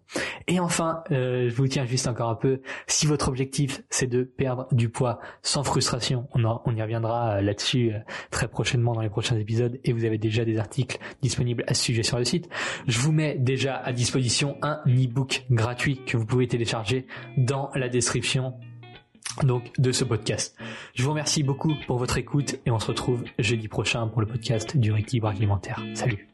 Et 0.46 0.60
enfin, 0.60 1.02
euh, 1.10 1.48
je 1.48 1.54
vous 1.54 1.66
tiens 1.66 1.84
juste 1.84 2.06
encore 2.06 2.30
un 2.30 2.36
peu, 2.36 2.60
si 2.86 3.06
votre 3.06 3.28
objectif 3.28 3.82
c'est 3.90 4.06
de 4.06 4.22
perdre 4.22 4.68
du 4.70 4.88
poids 4.88 5.18
sans 5.42 5.64
frustration, 5.64 6.28
on, 6.34 6.44
on 6.44 6.76
y 6.76 6.80
reviendra 6.80 7.36
euh, 7.36 7.40
là-dessus 7.40 7.92
euh, 7.92 7.98
très 8.30 8.46
prochainement 8.46 8.92
dans 8.92 9.02
les 9.02 9.10
prochains 9.10 9.36
épisodes 9.36 9.80
et 9.82 9.92
vous 9.92 10.04
avez 10.04 10.18
déjà 10.18 10.44
des 10.44 10.58
articles 10.58 10.98
disponibles 11.20 11.64
à 11.66 11.74
ce 11.74 11.82
sujet 11.82 12.04
sur 12.04 12.18
le 12.18 12.24
site, 12.24 12.48
je 12.86 13.00
vous 13.00 13.12
mets 13.12 13.36
déjà 13.36 13.76
à 13.76 13.92
disposition 13.92 14.56
un 14.62 14.80
e-book 14.86 15.46
gratuit 15.50 16.04
que 16.04 16.16
vous 16.16 16.26
pouvez 16.26 16.46
télécharger 16.46 17.06
dans 17.36 17.70
la 17.74 17.88
description 17.88 18.54
donc 19.42 19.72
de 19.78 19.92
ce 19.92 20.04
podcast. 20.04 20.56
Je 20.94 21.02
vous 21.02 21.10
remercie 21.10 21.42
beaucoup 21.42 21.74
pour 21.86 21.98
votre 21.98 22.18
écoute 22.18 22.56
et 22.66 22.70
on 22.70 22.78
se 22.78 22.86
retrouve 22.86 23.24
jeudi 23.38 23.68
prochain 23.68 24.06
pour 24.06 24.20
le 24.20 24.26
podcast 24.26 24.76
du 24.76 24.92
rééquilibre 24.92 25.28
alimentaire. 25.28 25.82
Salut 25.94 26.28